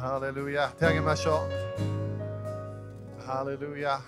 [0.00, 0.72] ハレルヤ。
[0.78, 1.46] 手あげましょ
[3.18, 3.22] う。
[3.22, 4.00] ハレルヤ。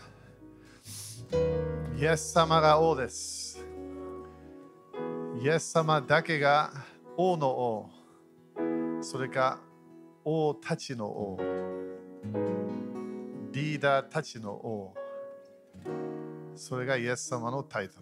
[1.99, 3.63] イエス様が王です。
[5.39, 6.73] イエス様だけが
[7.15, 7.91] 王の王。
[9.03, 9.61] それか
[10.25, 11.39] 王たちの王。
[13.53, 14.95] リーダーたちの王。
[16.57, 17.99] それがイエス様のタイト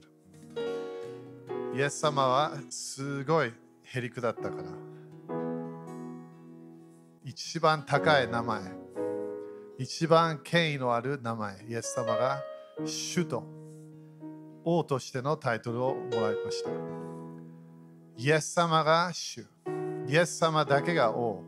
[0.54, 1.77] ル。
[1.77, 3.52] イエス様はすごい
[3.82, 5.00] へりくだったから。
[7.30, 8.60] 一番高い名前。
[9.79, 11.64] 一番権威のある名前。
[11.68, 12.43] イエス様が
[12.84, 13.44] 主と
[14.64, 16.71] 王としてのタイトルをもらいました。
[18.16, 19.46] イエス様が主。
[20.08, 21.44] イエス様だけが王。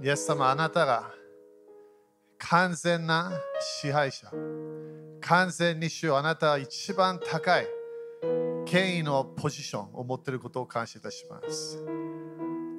[0.00, 1.10] イエス様あなたが
[2.38, 3.32] 完全な
[3.80, 4.30] 支配者。
[5.22, 7.66] 完全に主あなたは一番高い
[8.64, 12.05] 権威のポジションを持っていることを感謝いたします。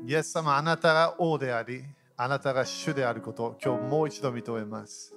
[0.08, 1.84] イエス様あなたが王であり、
[2.16, 5.14] あなたが主であること今日もう一度認めます。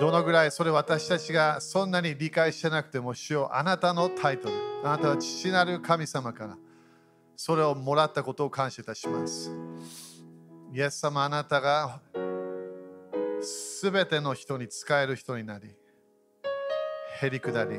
[0.00, 6.58] どのぐらいそれ私たちがそんなに理解してなくても主よあなたのタイトル、あなたは父なる神様から
[7.36, 9.52] それをもらったことを感謝いたします。
[10.72, 12.00] イエス様あなたが
[13.40, 15.76] すべての人に使える人になり、
[17.20, 17.78] へりくだり、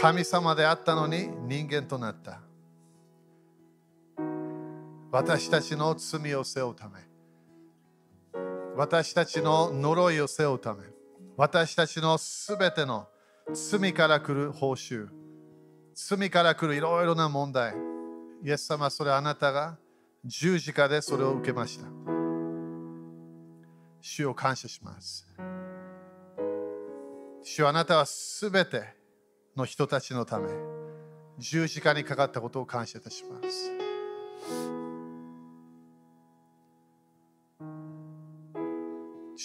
[0.00, 2.40] 神様であったのに人間となった。
[5.14, 6.98] 私たちの罪を背負うため、
[8.74, 10.82] 私たちの呪いを背負うため、
[11.36, 13.06] 私たちのすべての
[13.52, 15.06] 罪から来る報酬、
[15.94, 17.76] 罪から来るいろいろな問題、
[18.42, 19.78] イエス様、それあなたが
[20.24, 21.86] 十字架でそれを受けました。
[24.00, 25.28] 主を感謝します。
[27.44, 28.82] 主あなたはすべて
[29.56, 30.48] の人たちのため
[31.38, 33.83] 十字架にかかったことを感謝いたします。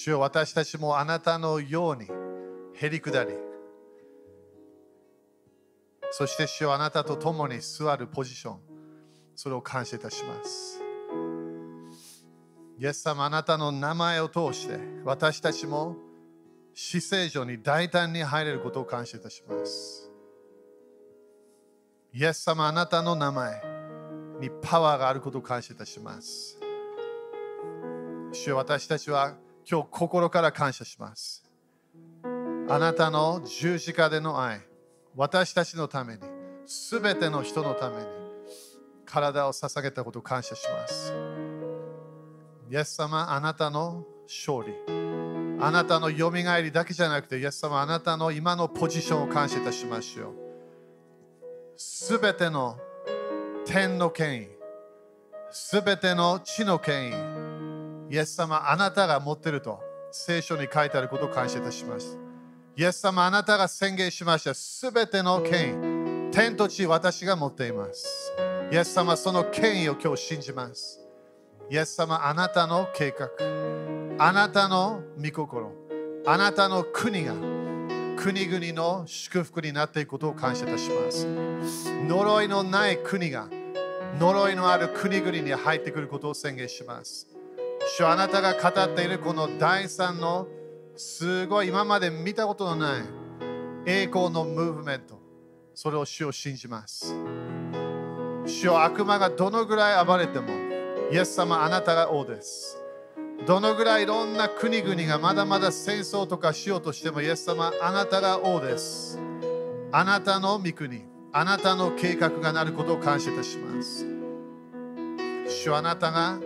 [0.09, 2.07] 主よ私たちもあなたのように
[2.73, 3.29] へりくだり
[6.09, 8.59] そして主よあなたと共に座るポジション
[9.35, 10.81] それを感謝いたします。
[12.79, 15.95] イエス様あなたの名前を通して私たちも
[16.73, 20.11] 死聖所に大胆に入れることを感謝いたします。
[22.11, 23.61] イエス様あなたの名前
[24.41, 26.57] にパワーがあることを感謝いたします。
[28.31, 29.37] 主よ私たちは
[29.71, 31.43] 今日心から感謝します。
[32.67, 34.61] あなたの十字架での愛、
[35.15, 36.21] 私たちのために、
[36.65, 38.07] すべての人のために
[39.05, 41.13] 体を捧げたことを感謝します。
[42.71, 44.73] イエス様、あなたの勝利、
[45.61, 50.33] あなたのよみがえりだけじゃなくて、イエス様、あなたの今のポジションを感謝いたしましょう。
[51.77, 52.75] すべての
[53.67, 54.47] 天の権威、
[55.51, 57.38] すべての地の権威、
[58.09, 59.79] イエス様、あなたが持ってると
[60.11, 62.17] 聖書に書いてあることを感謝いたします。
[62.75, 64.53] イエス様、あなたが宣言しました。
[64.53, 68.33] すべての権威、天と地、私が持っています。
[68.71, 70.99] イエス様、その権威を今日信じます。
[71.69, 73.29] イエス様、あなたの計画、
[74.17, 75.71] あなたの御心、
[76.25, 77.33] あなたの国が
[78.17, 81.27] 国々の祝福になっていくことを感謝いたします。
[82.07, 83.47] 呪いのない国が
[84.19, 87.28] 呪いのある国々に入ってくることを宣言します。
[87.97, 90.47] 主あなたが語っているこの第三の
[90.95, 93.03] すごい今まで見たことのない
[93.85, 95.19] 栄光のムーブメント、
[95.73, 97.15] それを主を信じます。
[98.45, 100.47] 主よ悪魔がどのぐらい暴れても、
[101.11, 102.77] イエス様あなたが王です。
[103.47, 109.19] どのぐらいいろんな国々がまだまだ戦争とかしようとしても、イエス様あなたが王です。
[109.91, 114.05] あなたの御国、あなたの計画がなることを感謝いたします。
[115.47, 116.39] 主あなたが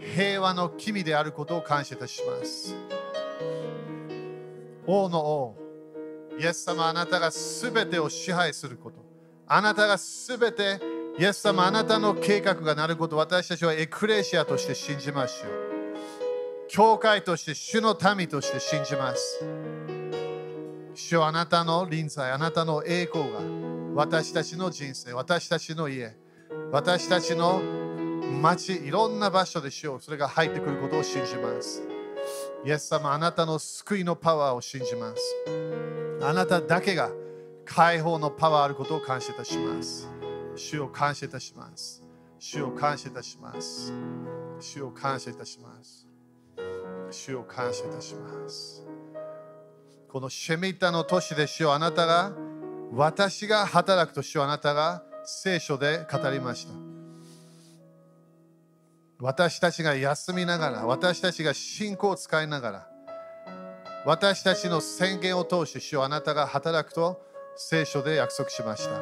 [0.00, 2.74] 平和の君であることを感謝いたします。
[4.86, 5.56] 王の王、
[6.38, 9.04] イエス様あなたがすべてを支配すること、
[9.46, 10.80] あなたがすべて
[11.18, 15.70] イエス様あなたの計画がなること、私たちはエクレシアとして信じましょう。
[16.68, 19.44] 教会として主の民として信じます。
[20.94, 23.40] 主よあなたの臨在、あなたの栄光が
[23.94, 26.16] 私たちの人生、私たちの家、
[26.70, 27.60] 私たちの
[28.30, 30.00] 町、いろんな場所でしよう。
[30.00, 31.82] それが入ってくることを信じます。
[32.64, 35.22] イエス様、あなたの救いのパワーを信じます。
[36.22, 37.10] あなただけが
[37.64, 40.08] 解放のパワーあることを感謝いたします。
[40.56, 42.02] 主を感謝いたします。
[42.38, 43.92] 主を感謝いたします。
[44.60, 46.06] 主を感謝いたします。
[47.10, 48.84] 主を感謝いたします。
[50.08, 52.32] このシェミタの都市で主よあなたが
[52.92, 56.89] 私が働くと主よあなたが聖書で語りました。
[59.20, 62.86] 私たちが休みながら、私たちが信仰を使いながら、
[64.06, 67.20] 私たちの宣言を通して主をあなたが働くと
[67.54, 69.00] 聖書で約束しました。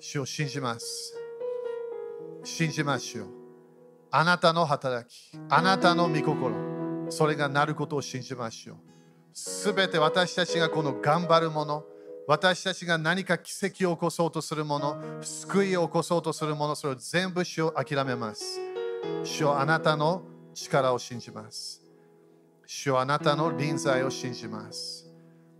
[0.00, 1.14] 主を信じます。
[2.42, 3.26] 信じましょう。
[4.10, 8.76] あなたの働き、あなたの御心、それがなることを信じましょう。
[9.32, 11.84] すべて私たちがこの頑張るもの、
[12.30, 18.60] 私たちが何か奇跡を起こそうとするもの、救いを起こそうとするもの、それを全部主を諦めます。
[19.24, 20.22] 主をあなたの
[20.54, 21.82] 力を信じます。
[22.64, 25.12] 主をあなたの臨在を信じます。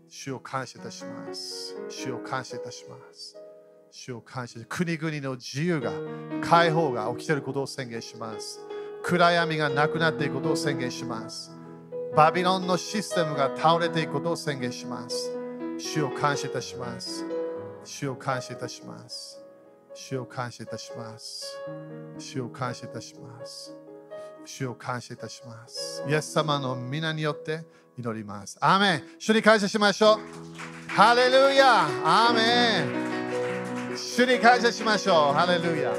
[0.08, 1.74] 主を感謝いたします。
[1.88, 3.36] 主を感謝いたします。
[3.90, 5.90] 主を感謝国々の自由が
[6.40, 8.60] 解放が起きていることを宣言します
[9.02, 11.50] 暗闇がなくなっていくことを宣言します
[12.14, 15.39] バビロンのシステムが倒れていくことを宣言します
[15.80, 17.24] 主を感謝いたします
[17.84, 19.42] 主を感謝いたします
[19.94, 21.58] 主を感謝いたします
[22.18, 23.76] 主を感謝いたします
[24.44, 27.64] 主を感謝いたしますイエス様の皆によって
[27.98, 33.10] 祈りますアーメン主に感謝しましょうハレルヤアーメン
[33.96, 35.34] 主に感謝しましょう。
[35.34, 35.92] ハレルヤ。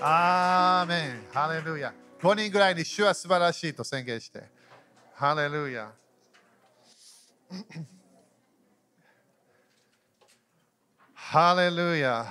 [0.00, 1.24] アーメン。
[1.32, 1.92] ハレルヤ。
[2.20, 4.44] 5人ぐらいに主は素晴らしいと宣言して。
[5.14, 5.92] ハレルヤ。
[11.12, 12.26] ハレルヤ。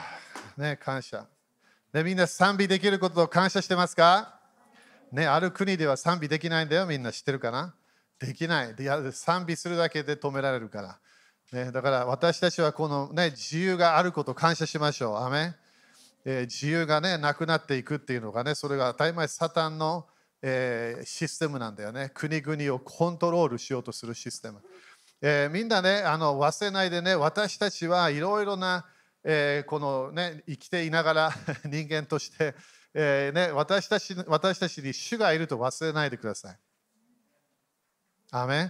[0.57, 1.25] ね、感謝。
[1.93, 4.39] ね、みんな賛美できることを感謝してますか？
[5.11, 6.85] ね、ある国では賛美できないんだよ。
[6.85, 7.75] みんな知ってるかな？
[8.19, 8.75] できない。
[9.11, 10.99] 賛美するだけで止められるから。
[11.51, 15.17] ね、だから私たちはこの、ね、自由があることを感謝しましょう。
[15.17, 15.53] アメ
[16.25, 20.07] えー、自由が、ね、なくなっていくっていうのがね、それが当たり前サタンの、
[20.41, 22.11] えー、システムなんだよね。
[22.13, 24.61] 国々をコントロールしようとするシステム。
[25.25, 28.85] えー、みんなね、あの忘れないでね、私たちはいろいろな、
[29.23, 31.31] えー、このね、生きていながら
[31.63, 32.53] 人間として、
[32.93, 36.59] えーね、私たち私たちに主がいると忘れないでください。
[38.31, 38.69] アメ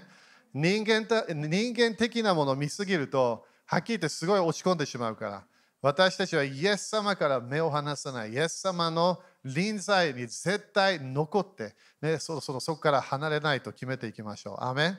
[0.54, 5.44] 人間人間的なものを見すぎると、はっきり言ってすごい落ち込んでしまうから。
[5.82, 8.34] 私たちはイエス様から目を離さない。
[8.34, 14.64] イエス様の臨在に絶対残って、ね、そろそろそこから離れないと決めていきましょう。
[14.64, 14.96] アメ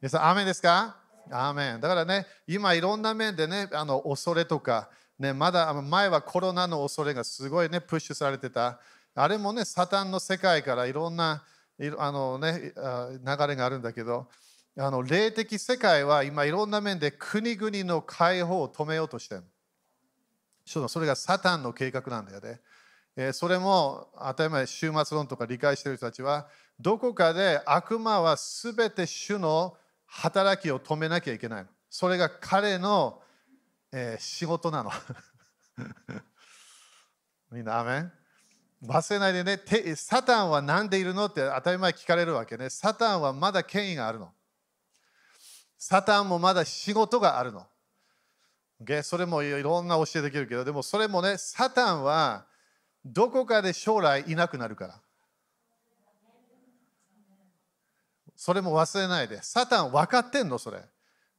[0.00, 0.96] 皆さん、アメンですか？
[1.30, 8.78] アーメンだからね、今いろんな面でね、あの恐れとか、ね、まだ前はコロナの恐れがすごいね、プッシュされてた。
[9.14, 11.42] あれもね、サタンの世界からいろんな
[11.98, 12.72] あの、ね、
[13.24, 14.28] 流れがあるんだけど、
[14.76, 19.44] あの霊的世界は今いろんな面で国々の解放を止めようとしてる。
[20.66, 22.60] それがサタンの計画なんだよね。
[23.16, 26.48] えそれも当たり前終末論とか理解してる人たちは
[26.80, 29.76] どこかで悪魔は全て主の
[30.14, 31.66] 働きを止めなきゃいけない。
[31.90, 33.20] それが彼の、
[33.92, 34.92] えー、仕事なの。
[37.50, 38.12] みんな、アメン？
[38.86, 42.70] 忘れないでねて、サタンは何でいるのって当たり前聞かれるわけね。
[42.70, 44.32] サタンはまだ権威があるの。
[45.76, 47.66] サタンもまだ仕事があるの。
[49.02, 52.46] それもいろんな教えできるけど、でもそれもね、サタンは
[53.04, 55.00] どこかで将来いなくなるから。
[58.36, 59.42] それも忘れないで。
[59.42, 60.58] サタン分かってんの？
[60.58, 60.82] それ。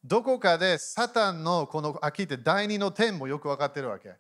[0.04, 4.14] どこかでサタンのこの、あ、聞いて第二の点もよく分かってるわけ。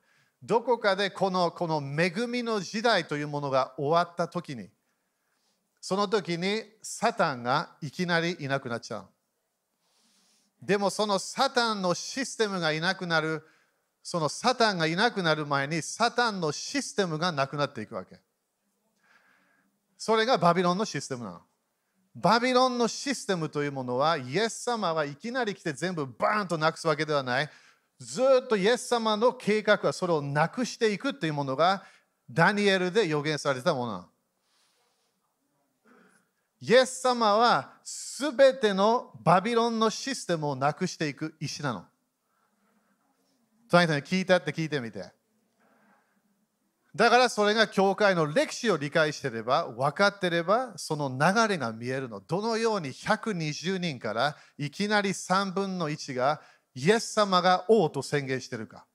[0.44, 4.70] どこかでこのこの恵みの時代というものが終わった時に、
[5.80, 9.06] その時にサタンがいきなりいなくなっちゃう。
[10.62, 13.44] でもそのサタンのシステムがいなくなる、
[14.02, 18.20] そのサタンがいなくなる前にサタンのシステムがなくなっていくわけ。
[19.98, 21.42] それがバビロンのシステムなの。
[22.16, 27.50] バビロンのシステムというものは、イエス様はいきなり来て全部バーンとなくすわけではない。
[28.00, 31.84] ずっとイエス様の計画はそれをなくしていくというものが
[32.30, 34.06] ダニエルで予言されたもの。
[36.62, 41.86] イエス様はすべてのバビロンのシステムをなくしていく石なの。
[43.70, 45.12] 隣人に聞いたって聞いてみて。
[46.96, 52.22] だからそれが教会の歴史を理解してれば、分かってれば、その流れが見えるの。
[52.22, 56.42] どのように120人からいきなり3分の1が
[56.74, 58.86] イエス様が王と宣言してるか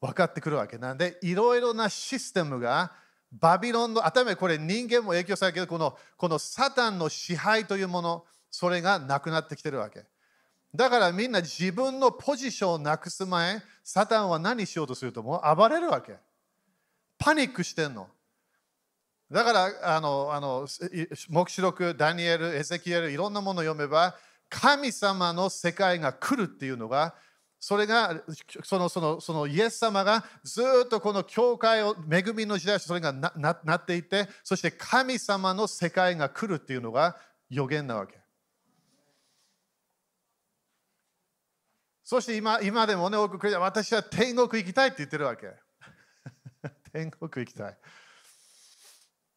[0.00, 2.90] 分かってくるわけなんで、いろいろなシステムが
[3.30, 10.04] バビロンの、頭これ人間も影響されるけど、このこのサタンの支配というもの、それがなくなってきてるわけ。
[10.74, 16.16] だからみんな自分のポジションをなくす前、サタンは何しようとするともう暴れるわけ。
[17.24, 18.06] パニックしてんの。
[19.30, 20.66] だからあのあの
[21.30, 24.14] 黙示録、ダニエル、エゼキエル、いろんなものを読めば、
[24.50, 27.14] 神様の世界が来るっていうのが、
[27.58, 28.22] それが
[28.62, 37.16] そのそのそのイエス様がずっとこの教会を恵みの時代それがなななっていてそして神様の世界が来るっていうのが
[37.48, 38.18] 予言なわけ。
[42.02, 45.63] そして今今でもね、多く私は天国行きたいって言ってるわけ。
[46.94, 47.76] 天国行きたい。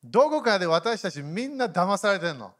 [0.04, 2.54] どこかで私たちみんな騙されてるの。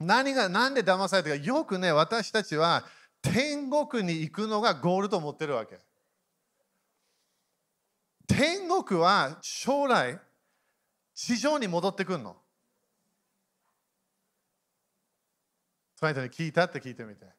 [0.00, 1.44] 何が、なんで騙されてるか。
[1.44, 2.84] よくね、私たちは
[3.22, 5.78] 天国に行くのがゴールと思ってるわけ。
[8.26, 10.20] 天国は将来、
[11.14, 12.36] 地上に戻ってくるの。
[15.94, 17.37] その人に聞いたって聞いてみて。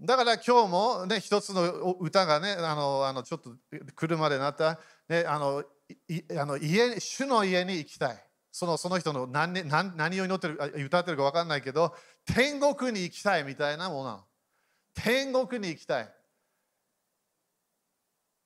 [0.00, 3.50] だから今日もね、一つの歌がね、あの、あのちょっと
[3.96, 4.78] 車でなった、
[5.08, 5.64] ね、あの
[6.08, 8.24] いあの家主の家に行きたい。
[8.52, 14.24] そのその人の何何何を祈ってる歌ってるか分かんないけど、天国に行きたいみたいなもの。
[14.94, 16.14] 天国に行きたい。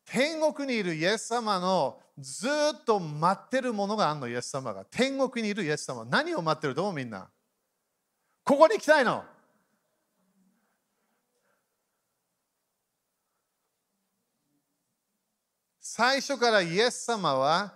[0.06, 4.85] 天国にいるイエス様のずっと待ってるものがあるの、イエス様が。
[4.87, 6.04] 天国にいるイエス様。
[6.04, 7.30] 何を待ってると思うみんな。
[8.44, 9.25] ここに行きたいの。
[15.95, 17.75] 最初からイエス様は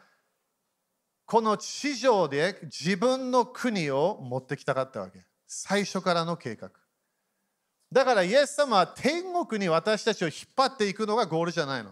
[1.27, 5.21] この地上で自分の国を持ってきたかったわけ。
[5.47, 6.71] 最初からの計画。
[7.93, 11.91] だからイエス様は天国に私たちを引っ張っていくのがゴールじゃないの。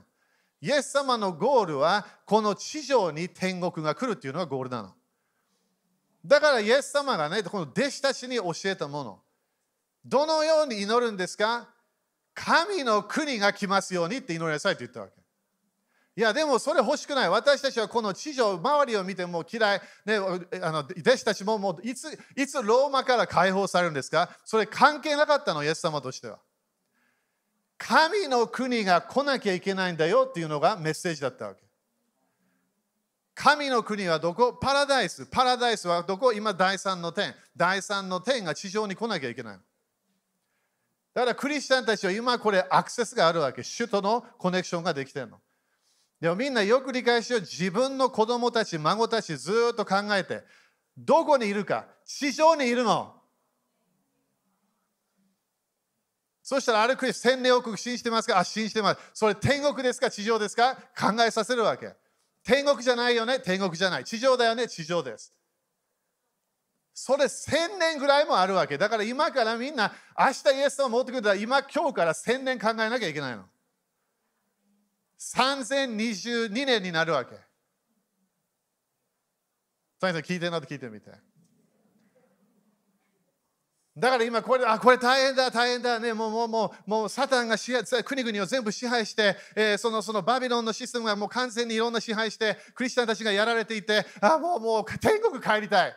[0.62, 4.94] イエス様のゴールはこの地上に天国が来るっていうのがゴールなの。
[6.24, 9.20] だからイエス様がね、この弟子たちに教えたもの。
[10.06, 11.68] どのように祈るんですか？
[12.32, 15.23] 神の国が来ますようにって祈りなさいって言ったわけ。
[16.16, 17.28] いや、でもそれ欲しくない。
[17.28, 19.80] 私たちはこの地上、周りを見ても嫌い。
[20.04, 24.30] ね、あの弟子たちももういついつローマから解放されるんですか？
[24.44, 26.38] それ関係なかったの、イエス様としては。
[27.76, 31.64] 神の国が来なきゃいけないんだよっていうのがメッセージだったわけ。
[33.34, 34.52] 神の国はどこ？
[34.52, 35.26] パラダイス。
[35.26, 36.32] パラダイスはどこ？
[36.32, 37.34] 今第三の天。
[37.56, 39.58] 第三の天が地上に来なきゃいけない。
[41.12, 43.62] だからクリスチャンたちは今これアクセスがあるわけ。
[43.62, 45.40] 首都のコネクションができてるの。
[46.24, 47.40] でもみんなよく理解しよう。
[47.42, 50.42] 自分の子供たち、孫たちずっと考えて、
[50.96, 53.14] どこにいるか、地上にいるの。
[56.42, 58.38] そしたらある国千年億信じてますか？
[58.38, 59.00] あ、信じてます。
[59.12, 60.10] それ天国ですか？
[60.10, 60.76] 地上ですか？
[60.98, 61.92] 考えさせるわけ。
[62.42, 63.38] 天国じゃないよね？
[63.38, 64.04] 天国じゃない。
[64.04, 64.66] 地上だよね？
[64.66, 65.30] 地上です。
[66.94, 68.78] それ千年ぐらいもあるわけ。
[68.78, 73.44] だから今からみんな明日イエスを持ってくるから今今日から千年考えなきゃいけないの。
[75.18, 77.36] 3022年になるわけ。
[80.00, 81.10] その聞いてるの聞いてみて。
[83.96, 86.12] だから今これ、あ、これ大変だ、大変だね。
[86.12, 95.96] もう、もう、もう、もうサタンが支配国々を全部支配して、えー、その、そのバビロンのシステムがもう完全にいろんな支配して、クリスチャンたちがやられていて、あ、もう、もう、天国帰りたい。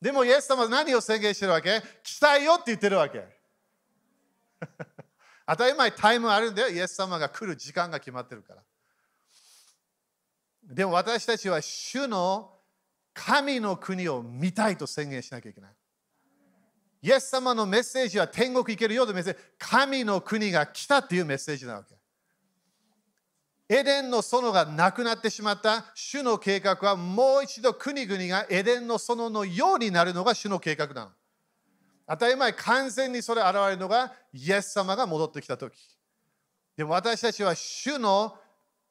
[0.00, 1.82] でも、イエス様は何を宣言してるわけ？
[2.02, 3.22] 来たいよって言ってるわけ。
[5.46, 6.68] 当たり前タイムあるんだよ。
[6.68, 8.62] イエス様が来る時間が決まってるから。
[10.62, 12.52] でも私たちは主の
[13.12, 15.70] 神の国を見たいと宣言しなきゃいけない。
[17.02, 19.40] イエス様のメッセージは天国行けるよとメッセージ。
[19.58, 21.96] 神の国が来たっていうメッセージなわけ。
[23.68, 31.10] エデンの園がなくなってしまった主の計画はもう一度国々がエデンの園のようになるのが主の計画なの。
[32.12, 35.74] 当たり前、完全にそれ現れるのがイエス様が戻ってきたとき。
[36.76, 38.36] でも私たちは主の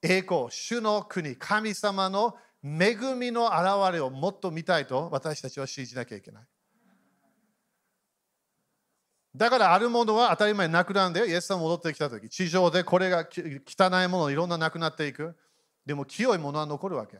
[0.01, 6.43] 栄光、主の国、神様の恵みの現れをもっと見たいと私たちは信じなきゃいけない。
[9.35, 11.27] だからあるものは当たり前なくなるんだよ。
[11.27, 12.27] イエス様戻ってきたとき。
[12.27, 15.37] 地上でこれが汚いものいろんななくなっていく。
[15.85, 17.19] でも清いものは残るわけ。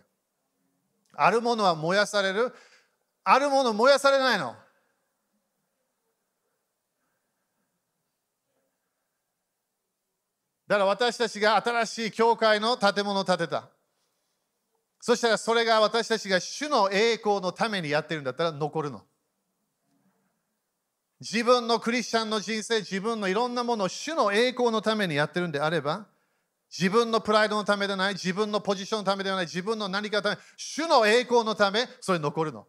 [1.14, 2.52] あるものは燃やされる。
[3.24, 4.56] あるもの燃やされないの。
[10.72, 13.68] だから私たちが新しい教会の建物を建てた。
[15.02, 19.02] そしたらそれが私たちが主の栄光のためにやってるんだったら残るの。
[21.20, 26.08] 自分のクリスチャンの人生、自分のいろんなものを主の栄光のためにやってるんであれば、
[26.72, 32.66] 自分のプライドのためではない、自分のポジションのためではない、自分の何かのため、主の栄光のため、それ残るの。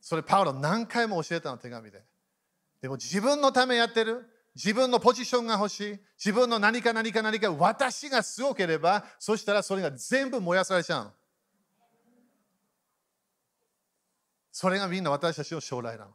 [0.00, 2.02] それパウロ何回も教えたの手紙で。
[2.82, 4.26] でも自分のためやってる。
[4.54, 5.98] 自分のポジションが欲しい。
[6.18, 11.12] 自分の何か何か何か私がすごければ、そしたらそれが全部燃やされちゃう。
[14.52, 16.10] それがみんな私たちの将来なの。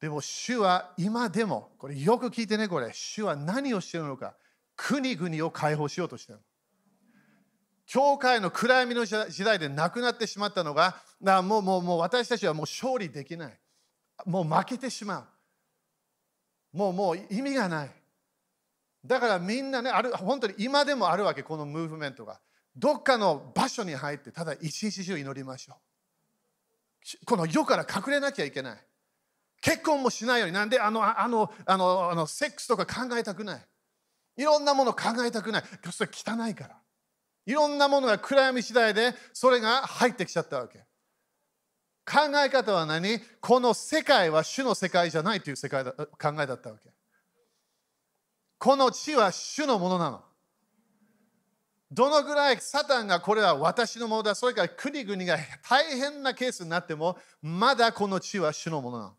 [0.00, 2.92] でも主は今でも、これよく聞いてね、これ。
[2.92, 4.36] 主は何をしているのか。
[4.76, 6.42] 国々を解放しようとしている。
[7.86, 13.58] 教会の暗闇の時代でなくなってしまったのが、もうもうもう私たちはもう勝利できない。
[14.26, 15.33] もう負けてしまう。
[16.74, 17.90] もうもう意味がない。
[19.06, 22.40] だからみんなね、ある本当に今でもあるわけ、このムーブメントが。
[22.76, 25.74] どっかの場所に入って、ただ一日中祈りましょ
[27.22, 27.24] う。
[27.24, 28.78] この世から隠れなきゃいけない。
[29.64, 33.66] 結婚もしないようになんであのあのあのあのセックスとか考えたくない
[34.36, 36.76] いろんなもの考えたくないそれ汚いから
[37.46, 40.83] いろんなものが暗闇次第でそれが入ってきちゃったわけ
[42.04, 43.20] 考え方は何？
[43.40, 46.06] この世界は主の世界じゃないという世界だ考
[46.40, 46.90] えだったわけ
[48.58, 50.22] この地は主のものなの
[51.90, 59.12] どのぐらいサタンがこれは私のものだそれから国々が大変なケースになってもまだこの地は主のものなの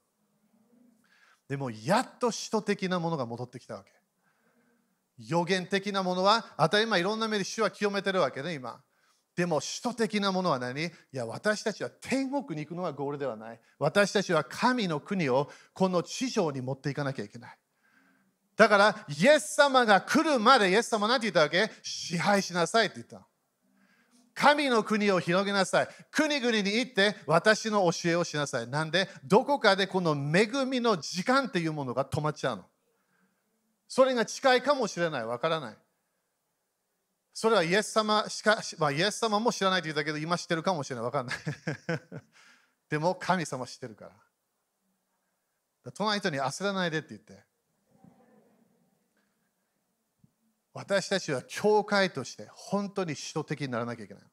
[1.47, 3.91] でもやっと使徒的なものが戻ってきたわけ。
[5.17, 8.81] 予言的なものは当たり前いろんな目で主は清めてるわけね今。
[9.35, 10.85] でも使徒的なものは何？
[10.85, 13.59] いや私たちは天国に行くのがゴールではない。
[13.79, 17.57] 私たちは神の国をこの地上に持っていかなきゃいけない。
[18.55, 21.69] だからイエス様が来るまでイエス様何て言ったわけ？
[21.83, 23.27] 支配しなさいって言った。
[24.33, 25.87] 神の国を広げなさい。
[26.11, 28.67] 国々に行って私の教えをしなさい。
[28.67, 32.65] なんで、どこかでこの恵みの時間っていうものが止まっちゃうの。
[33.87, 35.25] それが近いかもしれない。
[35.25, 35.77] わからない。
[37.35, 41.05] それはイエス様しか、まあ、イエス様も知らないと言ったけど、今知ってるかもしれない。
[41.05, 41.35] わかんない。
[42.89, 44.05] でも神様知ってるか
[45.83, 45.91] ら。
[45.91, 47.43] 隣人に焦らないでって言って。
[50.71, 54.23] 私たちは教会として本当に使徒的にならなきゃいけない。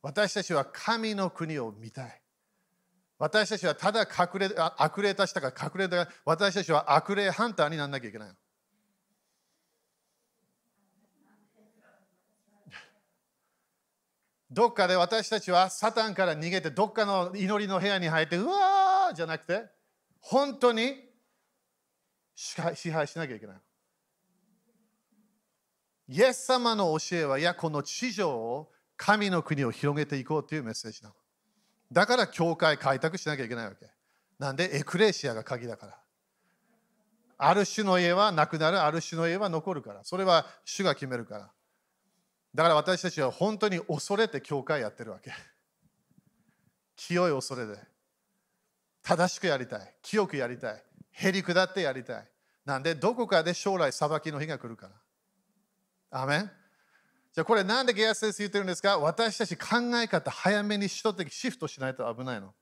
[0.00, 2.22] 私たちは神の国を見たい。
[3.18, 8.34] 私たちはただ隠れ悪霊たちだから隠れた私たちは悪霊ハンターにならなきゃいけない。
[14.50, 19.66] どっかで私たちはサタンから逃げてどっかの祈りの部屋に入ってうわーじゃなくて
[20.20, 21.08] 本当に
[22.34, 23.56] 支配しなきゃいけない。
[26.10, 31.14] イエス様の教えは、いや、この地上を神の国を広げていこうというメッセージなの。
[31.92, 33.86] だから、教会開拓しなきゃいけないわけ。
[34.38, 35.98] なんで、エクレシアが鍵だから。
[37.36, 40.02] ある種の家はなくなる、ある種の家は残るから。
[40.02, 41.50] それは主が決めるから。
[42.54, 45.32] だから私たちは本当に恐れて教会やってるわけ。
[46.96, 47.78] 清い恐れで。
[49.02, 49.94] 正しくやりたい。
[50.02, 50.82] 清くやりたい。
[51.10, 52.30] へり下ってやりたい。
[52.64, 54.88] なんで、どこかで将来裁きの日が来るか
[56.10, 56.20] ら。
[56.22, 56.50] アメン？
[57.32, 58.98] じゃあこれなんでゲア先生言ってるんですか？
[58.98, 62.54] 私たち考え方早めに人的シフトしないと危ないの。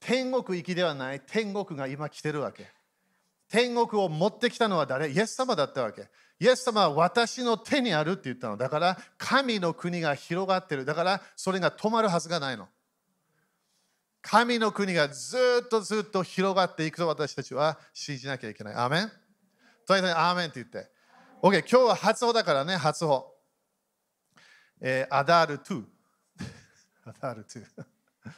[0.00, 2.72] 天国行きではない天国が今来てるわけ。
[3.48, 5.10] 天国を持ってきたのは誰？
[5.10, 6.10] イエス様だったわけ。
[6.42, 8.56] イエス様は私の手にあるって言ったの。
[8.56, 10.84] だから神の国が広がってる。
[10.84, 12.68] だからそれが止まるはずがないの。
[14.22, 18.74] 神の国がずっとずっと広がっていくと私たちは信じなきゃいけない。
[18.74, 19.12] アーメン？
[19.86, 20.90] とにかくアーメンって言って。
[21.42, 23.24] OK、今日は初歩だからね、初歩。
[24.80, 25.84] えー、アダール2。
[27.06, 27.64] アダール2。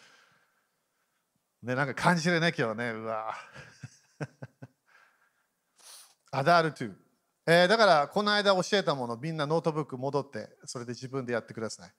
[1.62, 2.90] ね、なんか感じるね、今日ね。
[2.90, 3.34] うわ。
[6.32, 7.03] アダール2。
[7.46, 11.90] えー、だから、この間教えたもの、みんなノートブック戻って、それで自分でやってください。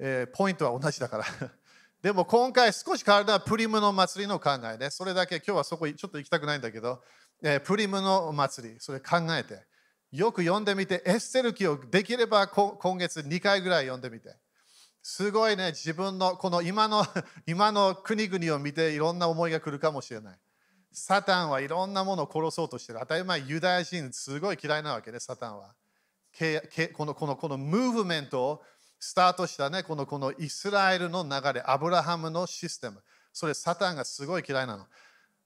[0.00, 1.24] えー、ポイントは同じだから。
[2.02, 7.02] でも今回少し変わるのはプリムの祭りの考えで、それだけ今日はそこちょっと行きたくないんだけど、
[7.42, 9.66] えー、プリムの祭り、それ考えて。
[10.10, 14.34] よく読んでみて、エッセル記をできれば今月2回ぐらい読んでみて。
[15.02, 17.06] すごいね、自分のこの今の
[17.46, 20.38] 今の国々を見ていろんな思いが来るかもしれない。
[20.98, 22.98] サタンはいろんなものを殺そうとしてる。
[23.00, 25.74] 当たり前、ユダヤ人すごい嫌いなわけね、サタンは。
[26.94, 28.62] このこのこのムーブメントを
[29.00, 33.02] スタートしたね、このこのイスラエルの流れ、アブラハムのシステム。
[33.32, 34.86] それ、サタンがすごい嫌いなの。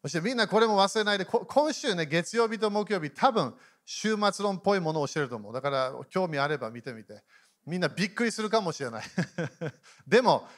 [0.03, 3.55] そしてみんなこれも忘れないで、今週ね、月曜日と木曜日、多分
[3.87, 5.53] 終末論っぽいものを教えると思う。
[5.53, 7.23] だから興味あれば見てみて。
[7.65, 9.05] みんなびっくりするかもしれない。
[10.07, 10.49] でも、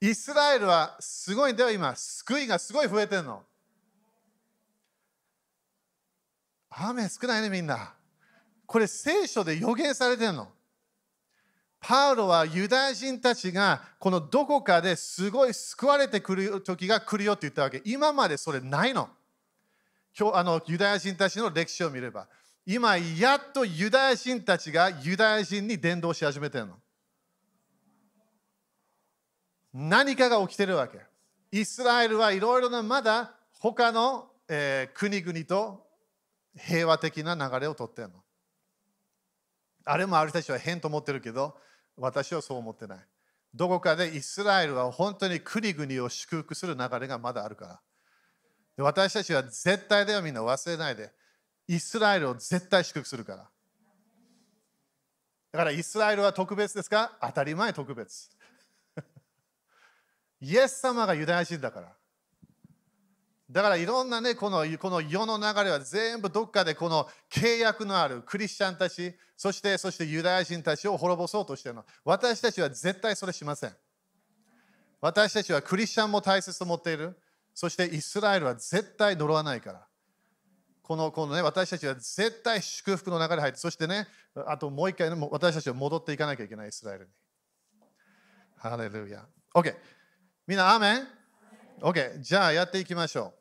[0.00, 1.94] イスラエルはすごいんだよ、今。
[1.96, 3.44] 救いがすごい増えてるの。
[6.70, 7.94] 雨少ないね、みんな。
[8.66, 10.48] これ聖書で予言されてるの。
[11.80, 17.82] パウロはユダヤ人たちがこのどこかですごい救われてくる時が来るよって言ったわけ。
[17.84, 19.08] 今までそれないの。
[20.18, 22.28] 今日あのユダヤ人たちの歴史を見れば。
[22.66, 26.74] 今やっとユダヤ人たちがユダヤ人に伝道し始めてるの。
[29.72, 31.00] 何かが起きてるわけ。
[31.50, 35.89] イスラエルはいろいろなまだ他のえー国々と
[36.56, 38.14] 平和的な流れをとってるの。
[39.84, 41.56] あれもある人たちは変と思ってるけど、
[41.96, 42.98] 私はそう思ってない。
[43.54, 47.80] どこかでイスラエルは本当に国々を祝福する流れがまだあるか
[48.76, 48.84] ら。
[48.84, 51.12] 私たちは絶対ではみんな忘れないで、
[51.66, 53.50] イスラエルを絶対祝福するから。
[55.52, 57.18] だからイスラエルは特別ですか？
[57.20, 58.30] 当たり前特別。
[60.40, 61.96] イエス様がユダヤ人だから。
[63.50, 71.84] だからいろんなね、このこの世の流れは全部どっかでこの契約のあるクリスチャンたち、そしてそしてユダヤ人たちを滅ぼそうとしているの。
[72.04, 73.72] 私たちは絶対それしません。
[75.00, 77.18] 私たちはクリスチャンも大切と思っている。
[77.52, 79.86] そしてイスラエルは絶対呪わないから。
[80.82, 84.06] このこのね、私たちは絶対祝福の流れに入って、そしてね、
[84.46, 87.10] あともう一回、ね、私たちは戻っていかなきゃいけない、イスラエルに。
[88.56, 89.24] ハレルヤ。
[89.54, 89.74] OK。
[90.46, 91.08] みんな、アーメン
[91.80, 92.20] ?OK。
[92.20, 93.39] じゃあやっていきましょう。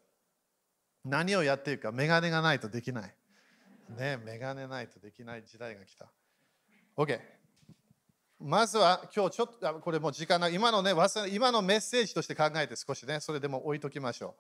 [1.10, 3.16] 何をやっていくか、メガネがないとできない。
[3.98, 6.12] ね、メガネないとできない時代が来た。
[6.96, 7.20] OK。
[8.40, 10.54] まずは今日ちょっと、これもう時間ない。
[10.54, 10.94] 今のね、
[11.32, 14.36] 今のメッセージとして考えて少しね、それでも置いときましょ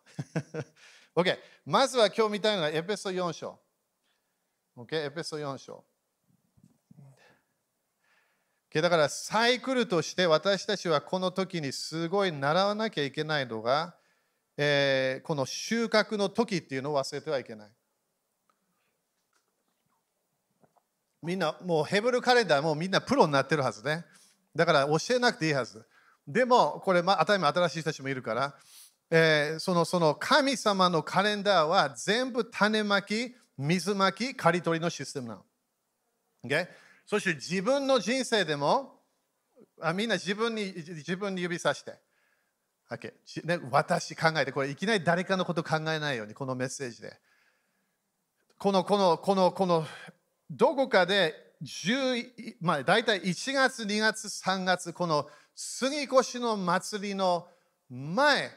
[1.15, 1.19] う。
[1.19, 1.37] OK。
[1.65, 3.59] まずは今日見たいのはエペソ4章。
[4.77, 5.05] OK。
[5.05, 5.83] エペソ4章。
[8.71, 13.95] だからサイクルとして私たちはこの時にすごい習わなきゃいけないのが、
[14.61, 17.69] えー、この収穫の時っていうのを忘れてはいけない。
[21.23, 24.03] みんなもうヘブルカレンダーもうみんなプロになってるはずね。
[24.53, 25.85] だから教えなくていいはず。
[26.27, 28.53] でもこれ、まあ、当たり前新しい人たちもいるから、
[29.09, 35.45] えー、そのその神様のカレンダーは全部種まき、水まき、刈り取りのシステムなの。
[36.45, 36.67] Okay?
[37.05, 38.99] そして自分の人生でも、
[39.79, 41.93] あみんな自分に自分に指さして、
[42.89, 43.13] OK
[43.45, 47.19] ね、私考えて、これいきなり誰かのこと考えないように、このメッセージで。
[48.57, 49.85] この、この、この、この、
[50.49, 57.47] どこかで10、まあ、大体1月、2月、3月、この杉越の祭りの
[57.89, 58.51] 前、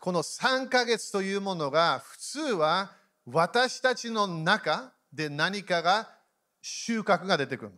[0.00, 2.92] この3ヶ月というものが普通は
[3.26, 6.10] 私たちの中で何かが
[6.62, 7.72] 収穫が出てくる。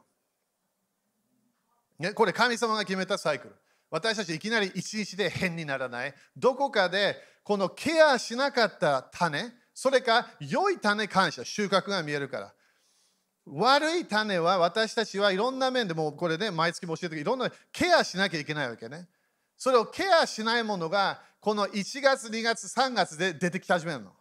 [1.98, 3.54] ね、これ神様が決めたサイクル。
[3.92, 6.14] 私たちいきなり一日で変にならない。
[6.34, 12.54] どこかでこのケアしなかった種、それか良い種感謝、収穫が見えるから。
[13.44, 19.08] 悪い種は私たちはいろんな面でもうこれね、毎月も教えていろんなケアしなきゃいけないわけね。
[19.58, 24.12] それをケアしないものがこの1月、2月、3月で出てき始めるの。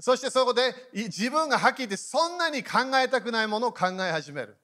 [0.00, 4.58] そしてそこで自分がはっきり言ってそんなに考えたくないものを考え始める。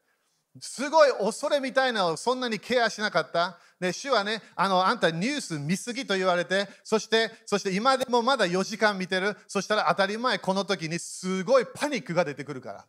[0.58, 3.58] すごい恐れみたいなのをそんなにケアしなかった？
[3.78, 9.36] で、主はね、あの、あんたニュース見すぎと言われて、そして、そして今でもまだ4時間見てる。
[9.46, 12.86] そしたら当たり前、この時にすごいパニックが出てくるから。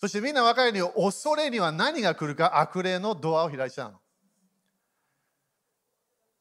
[0.00, 2.58] そしてみんな分かるように、恐れには何が来るか？
[2.58, 4.00] 悪霊のドアを開いちゃうの。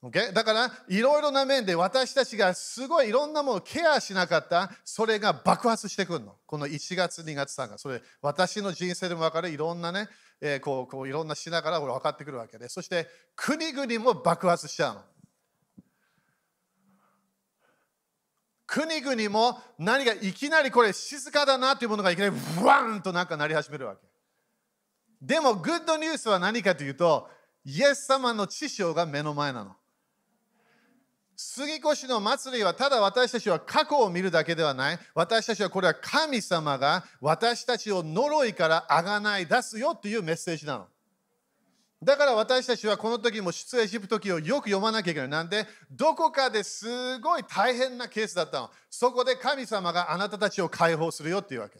[0.03, 0.33] Okay?
[0.33, 4.69] だからいろいろな面で私たちがすごいいろんなものをケアしなかった。
[4.83, 6.35] それが爆発してくるの。
[6.45, 7.81] この1月2月3月。
[7.81, 9.49] それ私の人生でも分かる。
[9.49, 10.09] いろんなね、
[10.41, 12.67] えー、こうこういろんなしながら分かってくるわけで。
[12.67, 15.01] そして国々も爆発しちゃうの。
[18.67, 24.01] 国々も何かいきなりこれ静かだなというものがいきなりブワーンとなんかなり始めるわけ。
[25.21, 27.29] でもグッドニュースは何かというと
[27.63, 29.77] イエス様の知性が目の前なの。
[31.43, 34.99] 杉越の祭りはただ私たちは過去を見るだけではない。
[35.13, 40.87] 私たちはこれは神様が私たちを呪いからあがない出すよというメッセージなの。
[42.01, 45.29] だから私たちはこの時も出エジプト記をよく読まなきゃいけない。
[45.29, 48.71] なんで、どこかですごい大変なケースだったの。
[48.89, 51.79] そこで神様があなたたちを解放するよっていうわけ。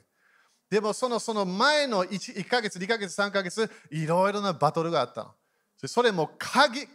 [0.70, 5.32] でもそのその前の 1, 1ヶ月、2ヶ月、3ヶ月、いろいろなバトルがあったの。
[5.88, 6.88] それも神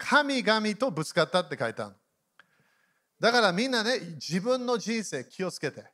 [0.43, 1.97] 々とぶつかったって書いてあるの。
[3.21, 5.85] だからみんなね、自分の人生気をつけて、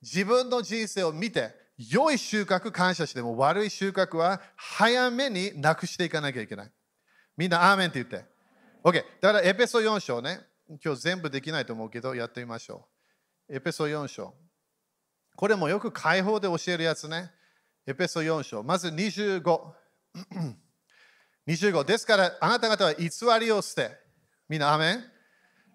[0.00, 6.70] 自分の人生を見て、良い収穫感謝しても悪い収穫は早めになくしていかなきゃいけない。
[7.36, 8.24] みんな、アーメンって言って。
[8.84, 9.04] OK。
[9.20, 10.40] だからエペソ4章ね、
[10.84, 12.88] 今日全部できないと思うけど、やってみましょ
[13.48, 13.56] う。
[13.56, 14.34] エペソ4章。
[15.34, 17.30] これもよく解放で教えるやつね。
[17.86, 18.62] エペソ4章。
[18.62, 19.74] まず25。
[21.46, 23.08] 25ですから、あなた方は偽
[23.40, 23.98] りを捨て。
[24.48, 25.11] みんな、アーメン？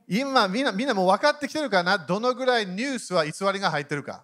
[0.07, 4.23] 今みんな、みんなもう分かってきてるかなどのぐらいニュースは偽りが入ってるか。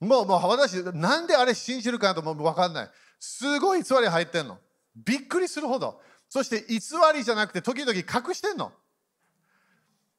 [0.00, 2.90] もう、もう私、なんであれ信じるかなとも分かんない。
[3.18, 4.58] すごい偽り入ってんの。
[4.96, 6.00] びっくりするほど。
[6.28, 6.80] そして偽
[7.14, 8.72] りじゃなくて時々隠してんの。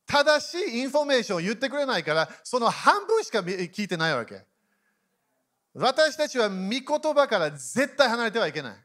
[0.06, 4.46] 正しいインフォメーションを言ってくれないから、その半分しか聞いてないわけ。
[5.74, 8.76] 私たちは御言葉から絶対離れてはいけない。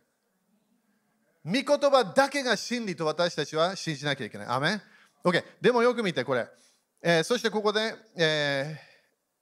[1.45, 4.47] 御言葉だけが真理と私たちは信じなきゃいけない。
[4.49, 4.83] アーメン
[5.27, 5.45] ?OK。
[5.61, 6.47] でもよく見て、これ。
[7.03, 8.87] えー、そしてここで、えー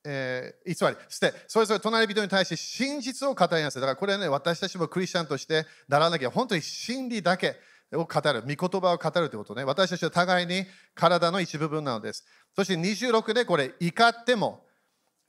[0.05, 3.81] えー、偽り、捨て、それぞれ隣人に対して真実を語りなさい。
[3.81, 7.57] だからこれね、私たちもクリスチャンとしてならなきゃ、本当に真理だけ
[7.93, 9.65] を語る、御言葉を語るということね。
[9.65, 12.25] 私たちは互いに体の一部分なのです。
[12.55, 14.65] そして26でこれ、怒っても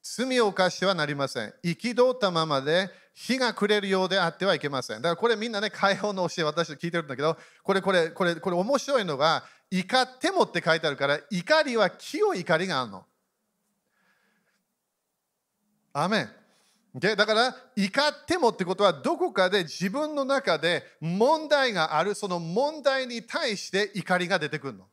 [0.03, 1.53] 罪を犯してはなりません。
[1.63, 4.97] 憤ったままで日が暮れるようであってはいけません。
[4.97, 13.05] だからこれみんなね、解放の教え私聞いてるんだけど、これこれこれこれ面白いのが、怒ってもって書いてあるから、怒りは清い怒りがあるの。
[15.93, 16.29] アメン。
[16.93, 24.85] でだから怒ってもってことはどこかで自分の中で問題があるその問題に対して怒りが出てくるの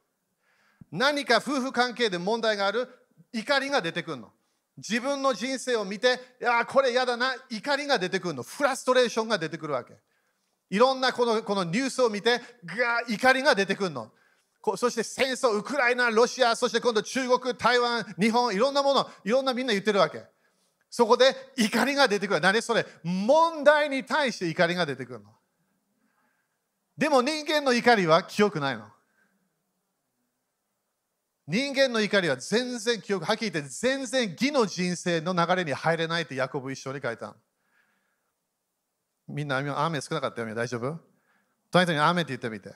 [0.91, 2.89] 何か夫婦関係で問題がある
[3.33, 4.33] 怒りが出てくるの
[4.77, 9.95] 自分の人生を見ていやこれ嫌だな怒りが出てくるのフラストレーションが出てくるわけ
[10.71, 14.11] いろんなこのこのニュースを見てが怒りが出てくるの
[14.77, 20.23] そして戦争ウクライナロシアそして今度中国台湾日本いろんなものいろんなみんな言ってるわけ
[20.95, 22.41] そこで怒りが出てくる。
[22.41, 22.85] 何それ？
[23.03, 25.31] 問題に対して怒りが出てくるの。
[26.99, 28.92] でも人間の怒りは記憶ないの。
[31.49, 37.35] 人間の怒りは全然記憶、はっきり言って全然義の人生の流れに入れないってヤコブ一緒に書いた
[39.29, 41.01] みんな雨少なかったよ、大丈夫？
[41.71, 42.75] 隣人に雨って言ってみて。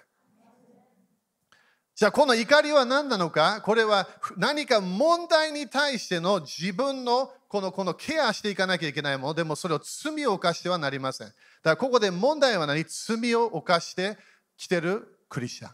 [1.94, 3.62] じゃあこの怒りは何なのか？
[3.62, 11.28] これは何か問題に対しての自分のこのこのケアしていかなきゃいけないものでもそれを罪を犯してはなりません。
[11.28, 12.84] だからここで問題は何？
[12.84, 14.18] 罪を犯して
[14.56, 15.70] きてるクリスチャン。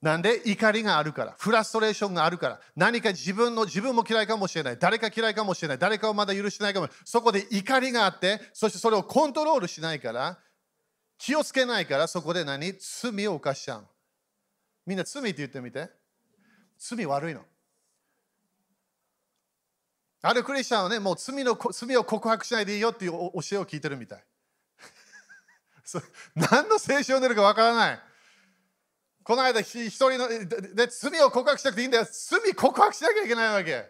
[0.00, 0.42] なんで？
[0.44, 10.38] 怒りがあるから、フラストレーションがあるから、何か自分の自分も嫌いかもしれない、誰か嫌いかもしれない、誰かをまだ許してないかも、そこで怒りがあって、そしてそれをコントロールしないから、
[11.18, 12.74] 気をつけないから、そこで何？
[12.78, 13.86] 罪を犯しちゃう。
[14.86, 15.90] みんな罪って言ってみて。
[16.78, 17.44] 罪悪いの。
[20.22, 24.24] あるクリスチャンはね、もう罪の罪を告白しないでいいよっていう教えを聞いてるみたい。
[26.34, 28.00] 何の聖書を出るかわからない。
[29.28, 32.06] この間、一人ので罪を告白しなくていいんだよ。
[32.10, 33.84] 罪告白しなきゃいけないわけ。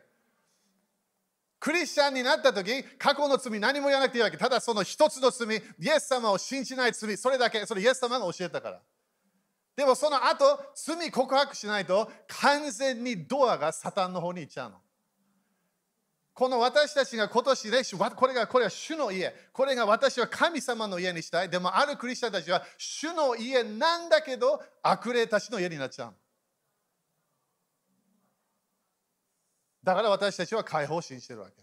[1.60, 4.36] クリスチャンになった時、過去の罪何も言わなくていいわけ。
[4.36, 8.82] ただその一つの罪、イエス様を信じない罪、それだけ、それイエス様が教えたから。
[9.76, 14.80] でもその後、罪告白しないと完全にドアがサタンの方に行っちゃうの。
[16.38, 17.82] この私たちが今年で、
[18.14, 21.50] これがこれは主の家、これが私は神様の家にしたい。
[21.50, 26.14] でもあるクリスチャンたちは主の家なんだけど悪霊たちの家になっちゃう。
[29.82, 31.54] だから私たちは解放を信じてるわけ。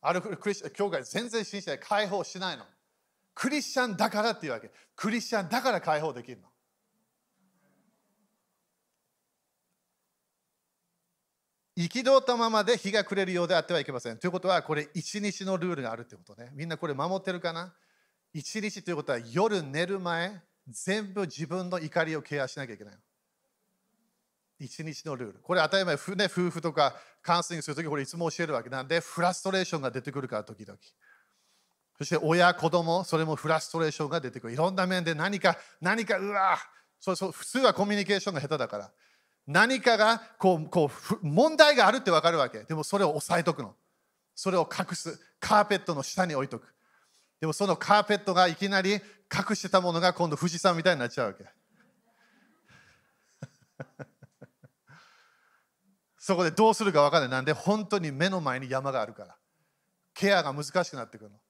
[0.00, 1.78] あるクリスチャン、教会全然信じない。
[1.78, 2.64] 解放しないの。
[3.34, 4.70] クリスチャンだからっていうわけ。
[4.96, 6.48] クリスチャンだから解放できるの。
[11.78, 14.18] 憤ったままで日が暮れるようであってはいけません。
[14.18, 16.50] ということは、これ一日のルールがあるということね。
[16.54, 17.72] みんなこれ守ってるかな？
[18.34, 22.94] 一日ということは夜寝る前、全部自分の怒りをケアしなきゃいけない。
[24.60, 25.38] 一日のルール。
[25.40, 30.76] これ当たり前、ね、夫婦とかカウンセリングするとき、これいつも教えるわけなんで、フラストレーションが出てくるから、時々。
[31.96, 34.52] そして親、子供、それもフラストレーションが出てくる。
[34.52, 36.58] いろんな面で何か、何か、うわ
[36.98, 38.90] そうそう普通はコミュニケーションが下手だから。
[39.48, 40.90] 何かがこうこ
[41.22, 42.64] う問題があるって分かるわけ。
[42.64, 43.74] でもそれを押さえとくの。
[44.34, 45.18] それを隠す。
[45.40, 46.74] カーペットの下に置いとく。
[47.40, 49.00] でもそのカーペットがいきなり隠
[49.56, 51.46] してたものが今度富士山みたいになっちゃうわけ。
[56.18, 57.30] そこでどうするか分からない。
[57.30, 59.34] なんで本当に目の前に山があるから。
[60.12, 61.40] ケアが難しくなってくるの。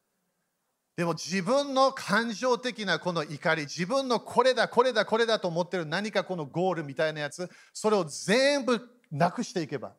[0.99, 8.81] でも自分の感情的なこの怒り、自分のこれだ、これだ、これだと思ってる何かこのゴールみたいなやつ、それを全部
[9.13, 9.93] なくしていけば。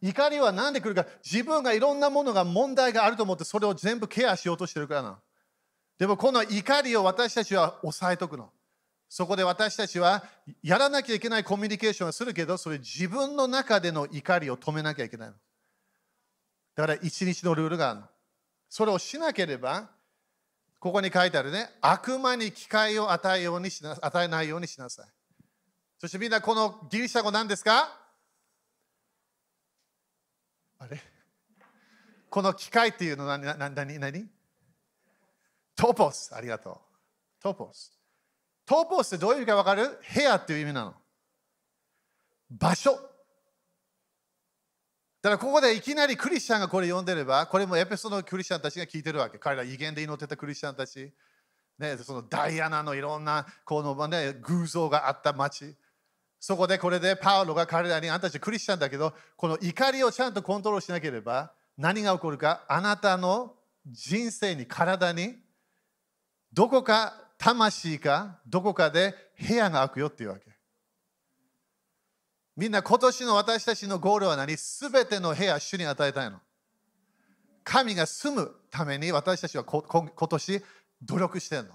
[0.00, 5.18] 怒りは何で来るか、自分がいろんなものが問題があると思ってそれを全部ケアしようとしてるからな。
[5.98, 8.52] でもこの怒りを私たちは抑えとくの。
[9.08, 10.22] そこで私たちは
[10.62, 15.34] やらなきゃいけないコミュニケーションはするけど、それ自分の中での怒りを止めなきゃいけないの。
[16.76, 18.06] だから一日のルールがあるの。
[18.74, 19.90] それをしなければ、
[20.80, 25.06] ここに書いてあるね、悪魔に機会を与えようにしな与えないようにしなさい。
[25.98, 27.94] そしてみんな、このギリシャ語何ですか？
[30.78, 30.98] あれ？
[32.30, 34.26] この機械っていうのは何何何？
[35.76, 36.34] トポス。
[36.34, 36.78] ありがとう。
[37.42, 37.92] トポス。
[38.64, 40.00] トポスってどういう意味か分かる？
[40.14, 40.94] 部屋っていう意味なの。
[42.50, 42.98] 場所。
[45.22, 49.38] だからここでいきなりクリスチャンがこれ読んでれば、これもエペソのクリスチャンたちが聞いてるわけ。
[49.38, 51.12] 彼ら威厳で祈ってたクリスチャンたち。
[51.78, 55.76] ね、そのダイアナのいろんなこの、ね、偶像があった町。
[56.40, 63.54] そこでこれでパウロが彼らにあんたたちクリスチャンだけど、この怒りをちゃんとコントロールしなければ何が起こるか、あなたの
[63.86, 65.36] 人生に、体に、
[66.52, 70.51] どこか魂かどこかで部屋が開くよっていうわけ。
[72.56, 74.56] みんな今年の私たちのゴールは何？
[74.56, 76.38] すべての部屋、主に与えたいの。
[77.64, 80.62] 神が住むために私たちは今年
[81.02, 81.70] 努力してるの。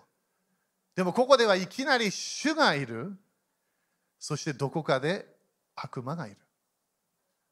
[0.96, 3.14] でもここではいきなり主がいる。
[4.20, 5.26] そしてどこかで
[5.76, 6.38] 悪魔がいる。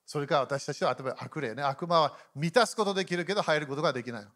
[0.05, 1.63] それから私たちは例えば悪霊ね。
[1.63, 4.29] 悪魔は満たすことできるけど入ることができないの。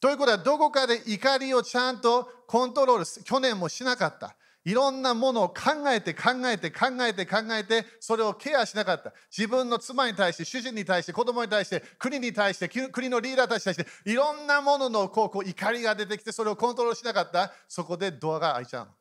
[0.00, 4.34] ということはどこかで怒りをちゃんとコントロール去年もしなかった。
[4.64, 9.12] いろんなものを考えて考えて考えて考えてそれをケアしなかった。
[9.36, 17.52] 自分の妻に対して主人に対して子供に対して国に対して国のリーダーたちに対していろんなもののこうこう怒りが出てきてそれをコントロールしなかった。
[17.66, 18.92] そこでドアが開いちゃうの。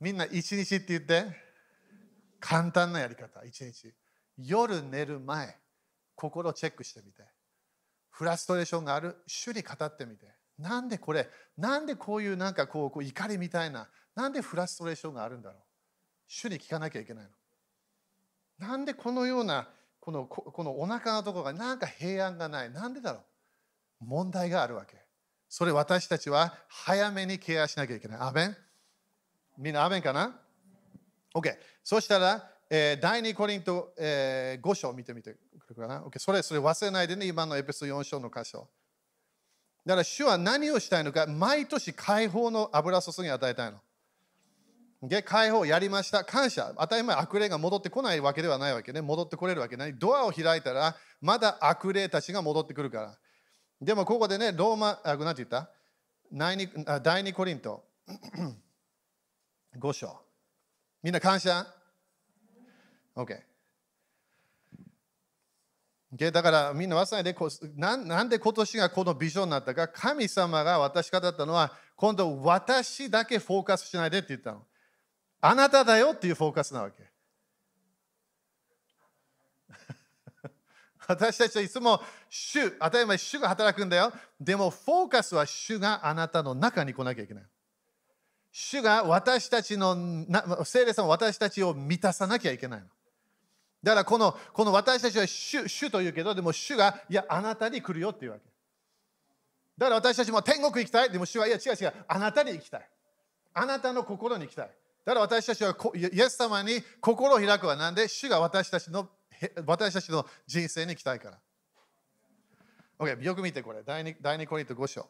[0.00, 1.24] みんな一日って言って。
[2.38, 3.44] 簡単なやり方。
[3.44, 3.92] 一日。
[4.38, 5.56] 夜寝る前
[6.14, 7.22] 心をチェックしてみて。
[8.10, 9.22] フラストレーションがある。
[9.26, 10.35] 主に語ってみて。
[10.58, 15.60] なんでこれなんでこういうなんかこうこう怒りみたいななんでフラストレーションがあるんだろう。
[16.26, 17.30] 主に聞かなきゃいけないの。
[18.66, 19.68] なんでこのような
[20.00, 22.70] このこのお腹のところがなんか平安がない。
[22.70, 23.20] なんでだろ
[24.00, 24.04] う。
[24.04, 24.96] 問題があるわけ。
[25.48, 28.18] それ私たちは早めにケアしなきゃいけない。
[28.20, 28.56] アメン？
[29.58, 30.38] みんなアメンかな
[31.34, 35.38] ?OK そしたら、えー、第2コリント、えー、5章を見てみてく
[35.70, 37.26] れるかな、OK、それそれ忘れないでね。
[37.26, 38.68] 今のエピソード4章の箇所。
[39.86, 43.78] だから主は何をしたいのか、毎年解放の油注ぎを与えたいの。
[45.08, 46.24] で、解放やりました。
[46.24, 46.74] 感謝。
[46.76, 49.00] 当たり前、悪霊が戻ってこないわけではないわけね。
[49.00, 49.94] 戻ってこれるわけない。
[49.96, 53.16] ドアを開いたら、まだ悪霊たちが戻ってくるから。
[53.80, 55.70] でも、ここでね、ローマ、あ、なんて言った？
[56.32, 56.56] 第
[57.22, 57.84] 2コリント
[59.78, 60.18] 5章。
[61.02, 61.64] みんな感謝
[63.14, 63.40] ?OK。
[66.16, 67.36] だからみんな忘れないで
[67.76, 74.62] ななんで今年がこのビジョンになったか神様が私がだったのは今度私だけフォーカスしないでって言ったの。
[75.40, 77.10] あなただよっていうフォーカスなわけ。
[81.06, 84.12] 私たちはいつも主当たり前主が働くんだよ。
[84.40, 87.44] でもフォーカスは主があなたの中に来なきゃいけない。
[88.52, 90.24] 主が私たちの
[90.64, 92.86] 聖霊さん私たちを満たさなきゃいけないの。
[93.82, 98.44] だからこのこの私たちは主主というけど、でも主が、いや、あなたに来るよっていうわけ。
[99.78, 101.10] だから私たちも天国行きたい。
[101.10, 102.88] でも主は、いや、違う違う、あなたに行きたい。
[103.54, 104.70] あなたの心に行きたい。
[105.04, 109.08] だから私たちはイエス様に心を開くはなんで主が私たちの
[109.64, 111.38] 私たちの人生に行きたいから。
[112.98, 113.82] OK、よく見てこれ。
[113.84, 115.06] 第 2, 第2コリント5章。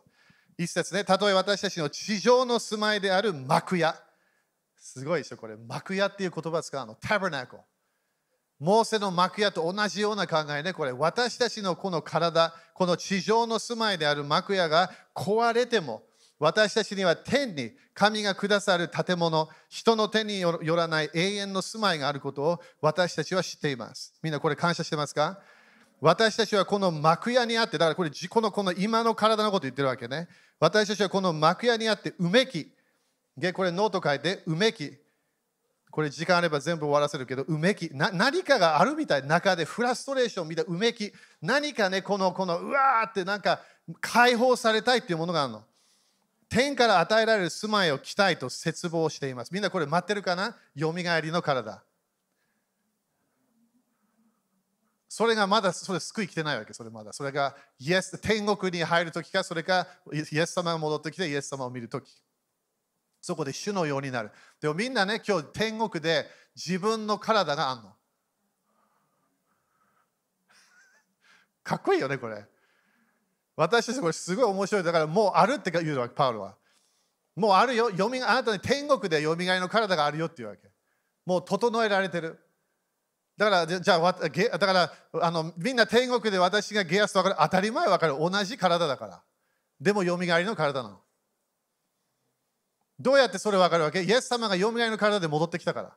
[0.59, 3.95] 一節ね、たとえ私たちの地上の住まいである幕屋。
[4.77, 5.57] すごいでしょ、これ。
[5.57, 6.95] 幕屋っていう言葉使うの。
[6.97, 7.65] タバナコ。
[8.59, 16.03] モーセの幕屋と同じような考えで、これ、私たちのこの体、この地上の住まいである幕屋が壊れても、
[16.39, 24.15] 私たちには天に神がくださる建物、人の手によらない永遠の住まいがあることを私たちは知っています。
[24.23, 25.39] みんなこれ感謝してますか？
[25.99, 30.29] 私たちはこの幕屋にあって、だからこれ、このこの今の体のこと言ってるわけね。
[30.61, 32.71] 私たちはこの幕屋にあって、うめき。
[33.55, 34.95] これノート書いて、うめき。
[35.97, 43.63] これ時間あれば全部終わらせるけど、うめき、何かがあるみたい、中でフラストレーションみたい、うめき、何かね、この、この、うわーってなんか
[44.03, 45.65] 解放されたいっていうものがあるの。
[46.51, 49.55] 天から与えられる住まいを着たいと絶望しています。
[49.55, 50.55] みんなこれ待ってるかな？
[50.75, 51.83] よみがえりの体。
[55.09, 57.15] それがまだそれ救い来てないわけ、それまだ。
[57.15, 62.23] それがイエス天国に入るときか、それかイエス様が戻ってきてイエス様を見るとき。
[63.27, 64.31] そこで主のようになる。
[64.61, 67.93] でもみんなね、今日天国で自分の体があんの。
[71.65, 72.47] かっこいいよね、これ。
[73.57, 74.85] 私たちこれすごい面白い。
[74.85, 76.57] だからもうあるって言うわけ、パウロは。
[77.35, 77.91] もうあるよ。
[77.91, 80.71] よみあなたに天国でよみがえりの体があるよっていうわけ。
[81.25, 82.39] もう整えられてる。
[83.37, 87.37] だから、じゃあ、だからあのみんな天国で私がゲアスと分かる。
[87.41, 88.17] 当たり前分かる。
[88.21, 89.23] 同じ体だから。
[89.81, 91.01] でもよみがえりの体なの。
[92.99, 94.03] どうやってそれ分かるわけ？
[94.03, 95.93] イエス様がよみがえりの体で戻ってきたから。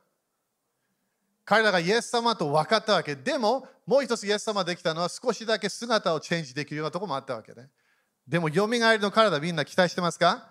[1.44, 3.16] 彼らがイエス様と分かったわけ。
[3.16, 7.68] でも、もう一つイエス様できたのは少しだけ姿をチェンジできるようなとこもあったわけね。
[8.28, 10.48] でも、よみがえりの体みんな期待してますか？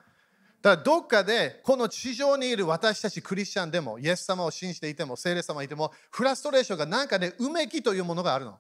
[0.62, 8.58] だからどっかでこの地上にいる私たちクリスチャンでも、イエス様を信じていても、聖霊様いても、フラストレーションがなんかね、うめきというものがあるの。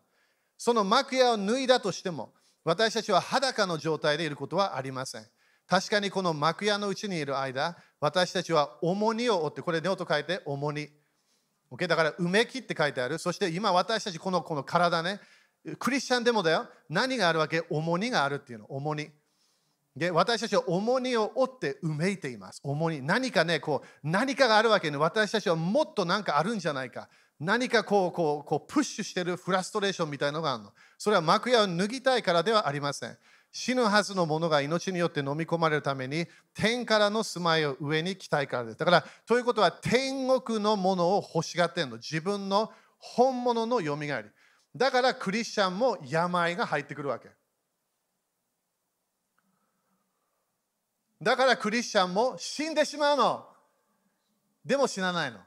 [0.57, 2.31] その幕屋を脱いだとしても、
[2.63, 5.25] 私たちは裸の状態でいることはありません。
[5.69, 10.89] 確かにこの幕屋のうちにいる間、私たちは重荷を負って、これネオと書いて重荷。
[11.71, 13.19] OK だから、うめきって書いてある。
[13.19, 15.19] そして今私たちこのこの体ね、
[15.77, 17.63] クリスチャンでもだよ、何があるわけ？
[17.69, 19.09] 重荷があるっていうの、重荷。
[19.95, 22.61] で私たちは重荷を負ってうめいています。
[22.63, 23.01] 重荷。
[23.01, 24.97] 何かね、こう、何かがあるわけね。
[24.97, 27.09] 私たちはもっと何かあるんじゃないか。
[27.39, 30.71] 何かこう、こう、こうプッシュしてるフラストレーションみたいのがあるの。
[30.97, 33.17] それは幕屋を脱ぎたいからではありません。
[33.51, 38.77] 死ぬはずのものが命によって飲み込まれるために天からの住まいを上に来たいからです。
[38.77, 41.97] だから、ということは天国のものを欲しがってんの。
[41.97, 44.29] 自分の本物のよみがえり。
[44.75, 47.29] だからクリスチャンも病が入ってくるわけ。
[51.21, 53.45] だからクリスチャンも死んでしまうの。
[54.63, 55.39] でも死なないの。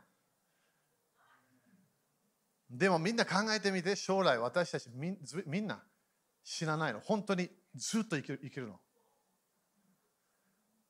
[2.69, 5.81] でもみんな考えてみて、将来私たちみみんな
[6.43, 7.01] 死なないの。
[7.01, 8.81] 本当にずっと生きる生きるの。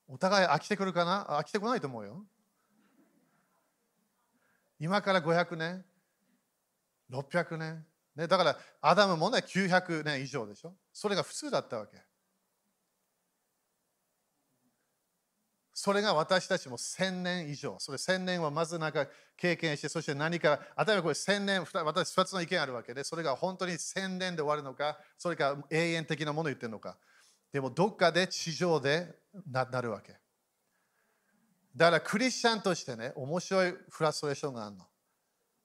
[0.07, 1.25] お互い飽きてくるかな？
[1.39, 2.25] 飽きてこないと思うよ。
[4.79, 5.85] 今から500年、
[7.09, 7.85] 600年。
[8.15, 10.75] ね、だから、アダムもね、900年以上でしょ。
[10.91, 11.97] それが普通だったわけ。
[15.73, 17.77] それが私たちも1000年以上。
[17.79, 26.97] それ1000年はまずなか経験して、そして何か、例えばこれ1000年、私2つの意見あるわけで、それが本当に1000年で終わるのか、それか永遠的なものを言ってるのか。
[27.51, 29.15] でもどっかで地上で
[29.49, 30.15] ななるわけ。
[31.75, 34.85] だからクリスチャンとしてね、面白いフラストレーションがあるの。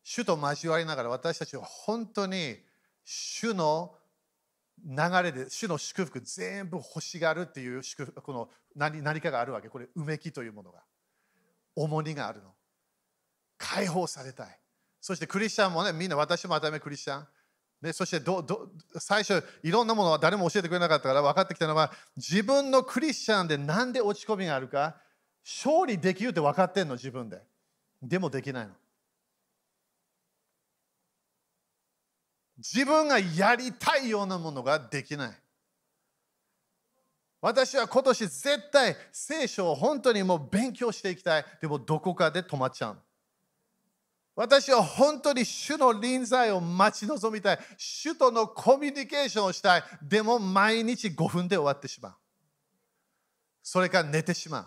[0.03, 2.57] 主と交わりながら私たちは本当に
[3.05, 3.98] 主の
[4.85, 9.69] 流れで主の祝福全部欲しがるっていう祝福この何何かがあるわけ。
[9.69, 10.83] これうめきというものが。
[11.75, 12.55] 重荷があるの。
[13.57, 14.61] 解放されたい。
[15.01, 17.27] そしてクリスチャンもねみんな私も当たり前クリスチャン。
[17.81, 24.97] でそしてどど最初いろんなものは誰も教えてくれなかったから分かってきたのは自分のクリスチャンで何で落ち込みがあるか
[25.45, 27.41] 勝利できるって分かってんの自分で。
[28.03, 28.75] でもできないの。
[32.59, 35.31] 自分がやりたいようなものができない。
[37.41, 41.45] 私は今年絶対聖書を本当にもう勉強していきたい。
[41.61, 42.99] でもどこかで止まっちゃう。
[44.35, 47.59] 私は本当に主の臨在を待ち望みたい。
[47.77, 49.83] 主とのコミュニケーションをしたい。
[50.03, 52.15] でも毎日5分で終わってしまう。
[53.63, 54.67] それから寝てしまう。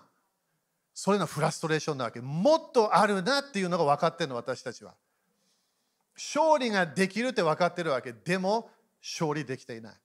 [0.94, 2.22] それのフラストレーションなわけ。
[2.22, 4.94] もっとあるなっていうのが分かってるの、私たちは。
[6.16, 8.14] 勝利ができるって分かってるわけ。
[8.14, 8.70] でも、
[9.02, 9.96] 勝利できていない。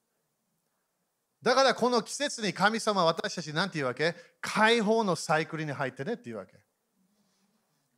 [1.42, 4.14] だからこの季節に神様は私たち何て言うわけ？
[4.40, 6.54] 解放のサイクルに入ってねって言うわけ。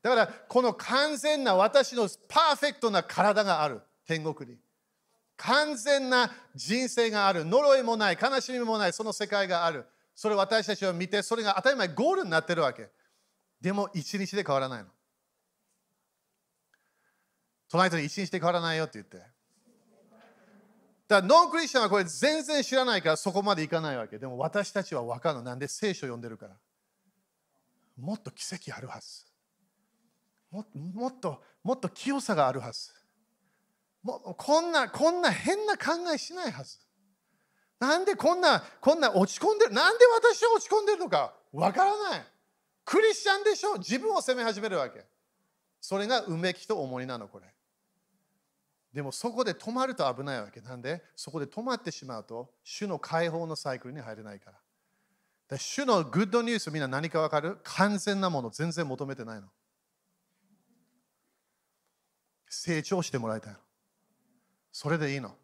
[0.03, 4.59] だからこの完全な私のパーフェクトな体がある天国に。
[5.37, 7.45] 完全な人生がある。
[7.45, 9.87] 呪いもない、悲しみもない、その世界がある。
[10.15, 12.91] それを私たちは見て、それが当たり前ゴールになってるわけ。
[13.61, 14.89] でも一日で変わらないの。
[17.71, 19.19] 隣人に一日で変わらないよって言って。
[19.19, 19.29] だか
[21.09, 24.19] らノンクリスチャンはこれ全然知らないからそこまでいかないわけ。
[24.19, 25.43] でも私たちは分かるの。
[25.43, 26.57] なんで聖書を読んでるから。
[27.97, 29.25] もっと奇跡あるはず。
[30.51, 30.65] も
[30.95, 32.93] もっともっと清さがあるはず。
[34.03, 36.79] もこんなこんな変な考えしないはず。
[37.81, 39.73] なんでこんなこんな落ち込んでる？
[39.73, 42.23] なんで私は落ち込んでるのか分からない。
[42.85, 45.05] クリスチャンでしょ自分を責め始めるわけ。
[45.81, 47.47] それがうめきと重荷なのこれ。
[48.93, 51.03] でもそこで止まると危ないわけなんで？
[51.15, 54.59] そこで止まってしまうと主の解放のサイクルに入れないから。
[55.51, 57.59] で主のグッドニュースみんな何か分かる？
[57.65, 59.49] 完全なもの全然求めてないの。
[62.49, 63.59] 成長してもらいたいの。
[64.73, 65.37] それでいいの。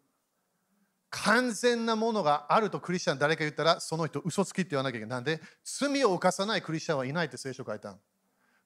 [1.11, 5.09] 完全なものがあるとクリスチャン誰か言ったらその人嘘つきって言わなきゃいけない。
[5.17, 5.39] なんで？
[5.63, 7.99] 罪を犯さないクリスチャンはいないって聖書書いたの。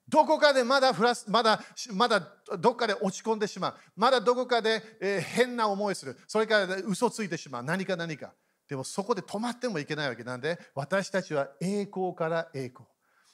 [0.10, 1.62] どこかでまだフラスまだ
[1.94, 2.20] まだ
[2.58, 3.76] どこかで落ち込んでしまう。
[3.96, 6.18] まだどこかで、えー、変な思いする。
[6.28, 7.64] それから嘘ついてしまう。
[7.64, 8.34] 何か何か。
[8.68, 12.86] でもそこで止まってもいけないわけなんで、私たちは栄光から栄光。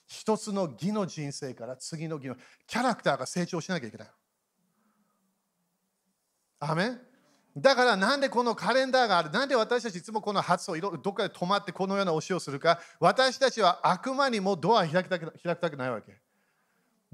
[0.07, 2.35] 一つの義の人生から次の義の
[2.67, 4.07] キャラクターが成長しなきゃいけない。
[6.59, 6.91] アメ
[7.57, 9.31] だからなんでこのカレンダーがある？
[9.31, 16.24] なんで私たちいつもこの発想どっかで止まってこのような教えをするか私たちは悪魔にもドア開きたく開きたくないわけ。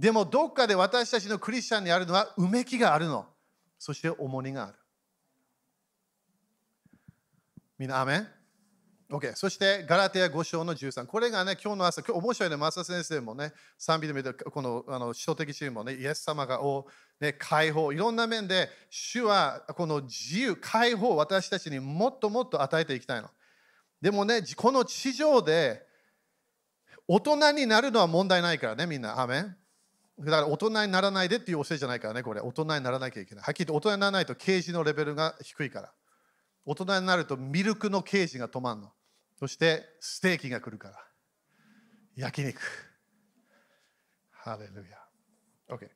[0.02, 3.28] でもどっかで私たちのクリスチャンにあるのはうめきがあるの。
[3.78, 4.74] そして重荷がある。
[7.78, 8.28] みんな、アメン
[9.12, 9.36] ？OK。
[9.36, 11.06] そして、ガラテヤ5章の13。
[11.06, 16.88] これがね、今日の朝、今日面白いね、マサ先生もね、賛美で見て、このあの使徒的チームもね、イエス様がお、
[17.20, 23.30] ね、解放、いろんな面で、主はこの自由、解放を私たちにもっともっと与えていきたいの。
[24.02, 25.86] でもね、この地上で
[27.08, 29.22] 大人になるのは問題ないからね、みんな。
[29.22, 29.58] アメン？
[30.24, 32.42] だから大人にならないでっていう教えじゃないからね、これ。
[32.42, 33.44] 大人にならなきゃいけない。
[33.44, 35.94] はっきり言って大人にならないと刑事のレベルが低いから。
[36.66, 38.92] 大人になるとミルクの刑事が止まるの。
[39.40, 40.96] そしてステーキが来るから。
[42.16, 42.62] 焼肉。
[44.30, 44.98] ハレルヤ。
[45.70, 45.90] OK。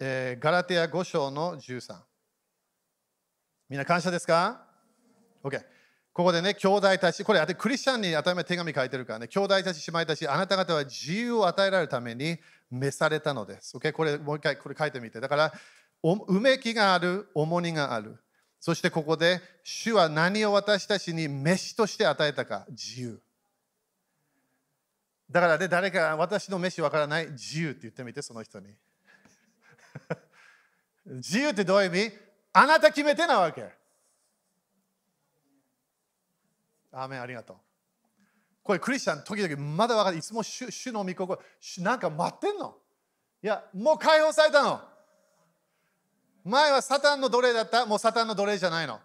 [0.00, 2.00] えーガラテヤ5章の13。
[3.68, 4.66] みんな感謝ですか
[5.44, 5.62] ?OK。
[6.12, 12.38] ここでね、兄弟たち、これ、クリスチャンに当たり前手紙書いてるからね、兄弟たち、姉妹たち、あなた方は自由を与えられるために
[12.70, 13.76] 召されたのです。
[13.78, 15.20] OK、これ、もう一回これ書いてみて。
[15.20, 15.52] だから、
[16.02, 18.18] うめきがある、重荷がある。
[18.60, 23.22] そしてここで、主は何を私たちに飯として与えたか、自由。
[25.30, 28.74] だからね、誰か私の飯わからない、自由って言ってみて、その人に。
[31.06, 32.12] 自由ってどういう意味？
[32.52, 33.81] あなた決めてなわけ。
[36.92, 37.56] アーメンありがとう。
[38.62, 40.18] これクリスチャン、時々まだ分かる。
[40.18, 42.76] いつも主主の御心、主なんか待ってんの
[43.42, 44.80] いや、もう解放されたの。
[46.44, 49.00] 前はサタンの奴隷だった、もうサタンの奴隷じゃないの。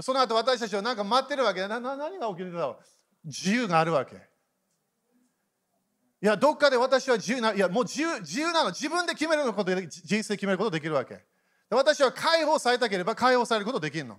[0.00, 2.78] その後私たちはなんか待ってるわけなな何が起きるんだろ
[3.24, 4.16] う自由があるわけ。
[4.16, 8.70] いや、どっかで私は自由な、いや、もう自由自由なの。
[8.70, 11.24] 自分で決めることで、人生決めることできるわけ。
[11.68, 14.18] 私は解放されたければ解放されることできるの。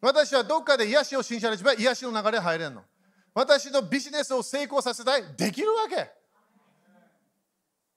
[0.00, 2.82] 私はどっかで癒しを信じられれば癒しの流れ入れるの。
[3.34, 6.10] 私のビジネスを成功させたい、できるわけ。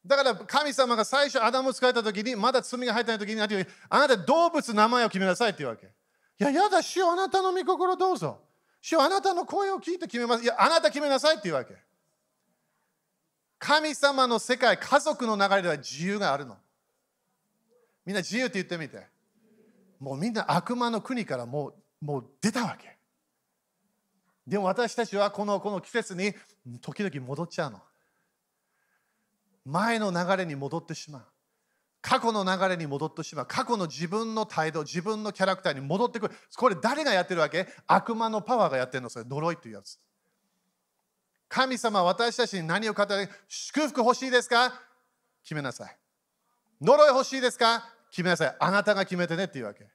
[0.05, 5.85] だから神様が最初アダムを使えた時に、まだ罪が入ってない時に、あなた動物の名前を決めなさいって言うわけ。
[5.85, 5.89] い
[6.39, 8.41] や、やだ、主よあなたの御心どうぞ。
[8.81, 10.43] 主よあなたの声を聞いて決めます。
[10.43, 11.73] いや、あなた決めなさいって言うわけ。
[13.57, 16.57] 神様の世界、家族の流れでは自由があるの。
[18.05, 19.07] みんな自由って言ってみて。
[19.99, 22.97] もうみんな悪魔の国からもうもう出たわけ。
[24.45, 26.33] でも私たちはこのこの季節に
[26.81, 27.81] 時々戻っちゃうの。
[29.65, 31.25] 前の流れに戻ってしまう。
[32.01, 33.45] 過去の流れに戻ってしまう。
[33.45, 36.33] 過去の自分の態度、自分のキャラクターに戻ってくる。
[36.57, 37.65] これ誰がやってるわけ？
[37.87, 39.09] 悪魔のパワーがやってるの。
[39.09, 39.97] それ呪いっていうやつ。
[41.47, 43.29] 神様は私たちに何を語る？
[43.47, 44.73] 祝福欲しいですか？
[45.43, 45.97] 決めなさい。
[46.81, 47.87] 呪い欲しいですか？
[48.09, 48.55] 決めなさい。
[48.59, 49.87] あなたが決めてねっていうわけ。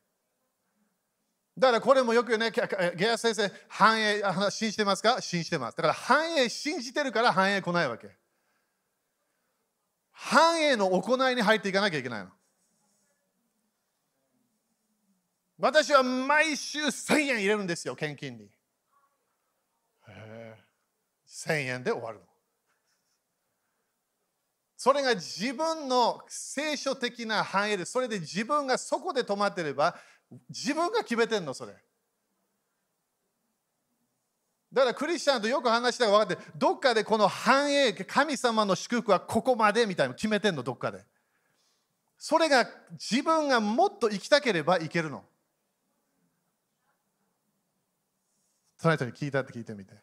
[1.59, 2.53] だからこれもよくね、
[2.95, 5.21] ゲア先生、繁栄信じてますか？
[5.21, 5.77] 信じてます。
[5.77, 8.17] だから繁栄信じてるから繁栄来ないわけ。
[10.13, 12.31] 繁栄の行いに入っていかなきゃいけないの。
[15.59, 18.49] 私は毎週1000円入れるんですよ、献金に。
[21.27, 22.25] 1000円で終わるの。
[24.77, 29.99] それが自分の聖書的な繁栄で、それで自分がそこで止まってれば、
[30.49, 31.75] 自分が決めてんの、それ。
[34.73, 41.05] だからクリスチャンとよく話したら分かって、どっかでこの繁栄、神様の祝福はここまでみたいな決めてんの、どっかで。
[42.19, 45.25] それが自分がもっと生きたければいけるの。
[48.77, 49.95] その人に聞いたって聞いてみて。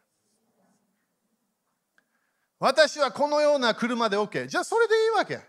[2.57, 4.47] 私はこのような車で OK。
[4.47, 5.39] じゃあそれでいいわけ。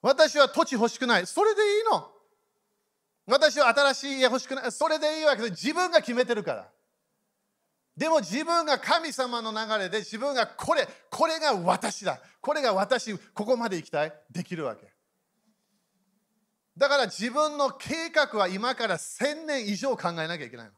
[0.00, 1.26] 私は土地欲しくない。
[1.26, 2.10] それでいいの。
[3.26, 4.72] 私は新しい家欲しくない。
[4.72, 6.68] それでいいわけで自分が決めてるから。
[7.96, 12.20] でも自分が神様の流れで自分がこれ、これが私だ。
[12.40, 14.12] これが私、ここまで行きたい。
[14.30, 14.92] できるわけ。
[16.76, 20.72] だから自分の計画は今から1000年以上考えなきゃいけないの。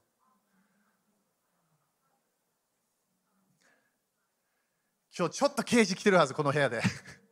[5.16, 6.82] 今日ちょっと刑事来てるはず、この部屋で。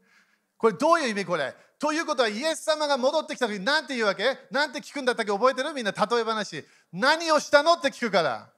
[0.57, 1.25] これどういう意味？
[1.25, 4.39] これということは、イエス様が戻ってきた時に何て言うわけ？
[4.53, 5.33] 何て聞くんだったっけ？
[5.33, 5.73] 覚えてる？
[5.73, 6.65] みんな例え話。
[6.93, 7.73] 何をしたの？
[7.73, 8.49] って聞くから。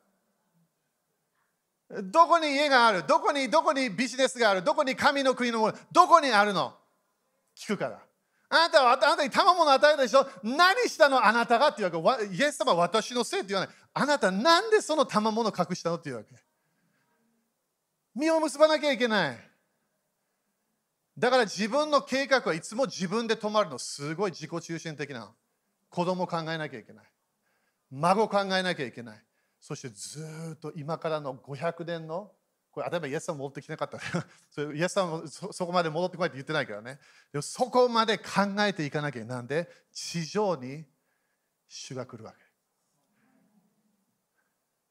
[2.03, 3.03] どこに家がある？
[3.07, 4.63] どこに、どこにビジネスがある？
[4.63, 5.75] どこに神の国のもの？
[5.91, 6.75] どこにあるの？
[7.57, 7.99] 聞くから。
[8.51, 10.29] あなたはあなたに賜物を与えたでしょ？
[10.43, 11.25] 何したの？
[11.25, 12.27] あなたがって言うわけ。
[12.27, 13.75] イエス様は私のせいって言わない。
[13.95, 15.97] あなたなんでその賜物を隠したの？
[15.97, 16.35] って言うわけ。
[18.15, 19.39] 実を結ばなきゃいけない。
[21.17, 23.79] だから自分の計画はいつも自分で止まるの。
[23.79, 25.33] すごい自己中心的な。
[25.89, 27.05] 子供考えなきゃいけない。
[27.93, 29.23] 孫考えなきゃいけない。
[29.61, 32.33] そしてずっと今からの500年の、
[32.73, 33.99] これ、例えばイエスさん戻ってきなかった。
[34.75, 36.99] イエスさんもそこまで戻ってこいって言ってないからね。
[37.33, 38.25] でもそこまで考
[38.61, 40.85] えていかなきゃなんで、地上に
[41.69, 42.45] 主が来るわけ。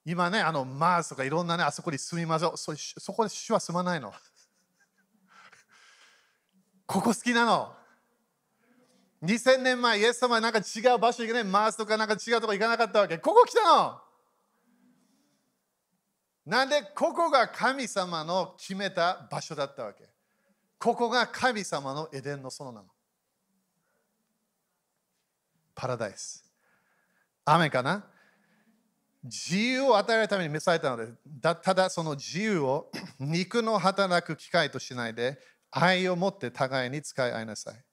[0.05, 2.57] 今ね、あのマースとかいろんなね、あそこに住みましょう。
[2.57, 4.13] そそこで主は住まないの。
[6.85, 7.73] ここ好きなの。
[9.23, 13.17] 2000年前、イエス様はなんか違う場所行けない、マースとかなんか違うとこ行かなかったわけ。
[13.17, 13.99] ここ来たの。
[16.45, 20.09] なんでここが神様の決めた場所だったわけ。
[20.77, 22.87] ここが神様のエデンの園なの。
[25.73, 26.43] パラダイス。
[27.45, 28.05] 雨かな？
[29.23, 35.39] 自由を与えるために召されたので、だただその自由を肉の働く機会としないで、
[35.75, 37.83] 愛を持って互いに使い合いなさい。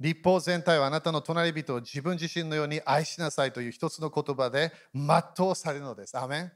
[0.00, 6.18] 立法全体はあなたの隣人を自分自身のように愛しなさいという一つの言葉で全うされるのです。
[6.18, 6.52] アメン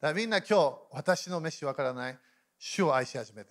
[0.00, 2.18] だみんな今日、私の飯わからない、
[2.58, 3.50] 主を愛し始めて。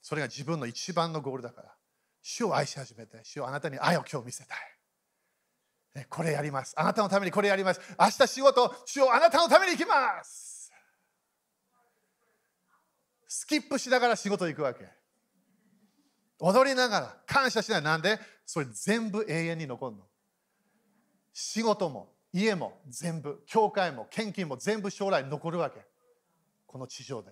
[0.00, 1.74] それが自分の一番のゴールだから。
[2.22, 6.06] 主を愛し始めて、主をあなたに愛を今日見せたい。
[6.08, 6.74] これやります。
[6.76, 7.80] あなたのためにこれやります。
[7.98, 10.57] 明日仕事、主をあなたのために行きます。
[13.28, 14.88] スキップしながら仕事行くわけ。
[16.40, 17.82] 踊りながら感謝しない。
[17.82, 18.18] なんで？
[18.46, 20.02] それ全部永遠に残るの。
[21.32, 25.84] 仕事も家も全部、教会も献金も全部将来残るわけ。
[26.66, 27.30] この地上で。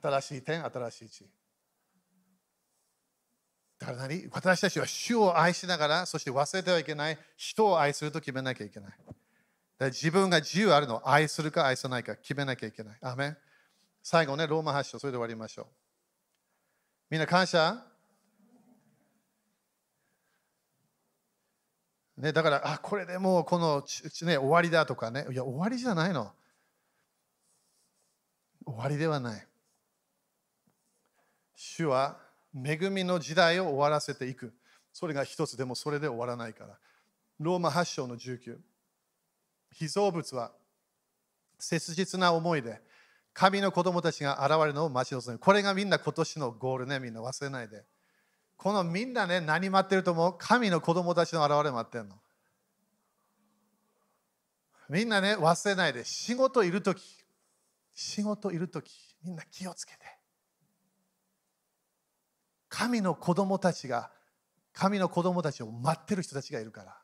[0.00, 1.26] 新しい点、新しい地。
[3.78, 8.92] だから何私たちは主を愛しながら、そして忘れてはいけない、人を愛すると決めなきゃいけない。
[9.78, 12.98] だ自分が自由あるのを愛するか愛さないか決めなきゃいけない。
[13.02, 13.36] アメ
[14.02, 15.66] 最後ね、ローマ発祥、それで終わりましょう。
[17.10, 17.84] みんな感謝？
[22.16, 23.84] ね、だから、あ、これでもうこの、
[24.26, 25.26] ね、終わりだとかね。
[25.30, 26.32] いや、終わりじゃないの。
[28.64, 29.46] 終わりではない。
[31.54, 32.18] 主は
[32.54, 34.54] 恵みの時代を終わらせていく。
[34.92, 36.78] それが一つでもそれで終わらないから。
[37.38, 38.58] ローマ8章の19。
[39.72, 40.52] 被造物は
[41.58, 42.80] 切実な思いで
[43.34, 45.38] 神の子供たちが現れるのを待ち望む。
[45.38, 47.84] これがみんな今年のゴールね、みんな忘れないで。
[48.56, 50.36] このみんなね、何待ってると思う？
[50.38, 52.16] 神の子供たちの現れ待ってるの。
[54.88, 57.02] みんなね、忘れないで、仕事いるとき、
[57.94, 58.92] 仕事いるとき、
[59.24, 59.98] みんな気をつけて。
[62.68, 64.10] 神の子供たちが、
[64.74, 66.96] 神の子供たちを待ってる人たちがいるから。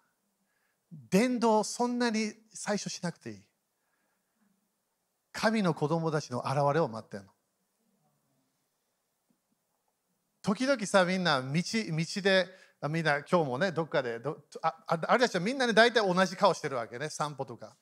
[1.10, 3.42] 伝道そんなに最初しなくていい。
[5.40, 7.30] 神の子供たちの現れを待ってるの。
[10.42, 11.52] 時々さ、みんな道道
[12.20, 12.48] で、
[12.90, 17.76] みんな今日もね、どっかで、どああれたちはみんなね、大体同じ顔してるわけね、散歩とか。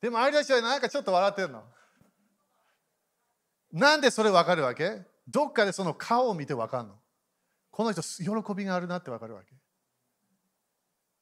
[0.00, 1.64] でもあれたちはなんかちょっと笑ってるの。
[3.72, 5.02] なんでそれ分かるわけ？
[5.26, 6.94] どっかでその顔を見て分かるの。
[7.72, 9.57] この人、喜びがあるなって分かるわけ。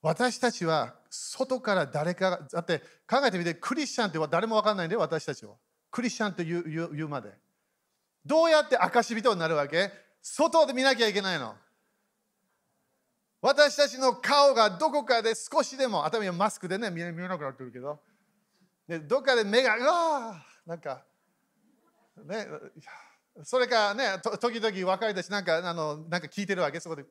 [0.03, 5.55] 私たちは外から誰かが、だって考えてみて、クリスチャンって誰も分かんないんで、私たちは。
[5.91, 7.31] クリスチャンと言う言う言うまで。
[8.25, 9.91] どうやって証人になるわけ？
[10.21, 11.55] 外で見なきゃいけないの。
[13.41, 18.01] 私たちの顔がどこかで少しでも、頭にマスクでね、見えなくなってるけど、
[18.89, 21.05] でどっかで目が、うわなんか、
[22.25, 22.47] ね、
[23.45, 27.05] それかね、時々若いたちなんかあのなんか聞いてるわけ、そこで。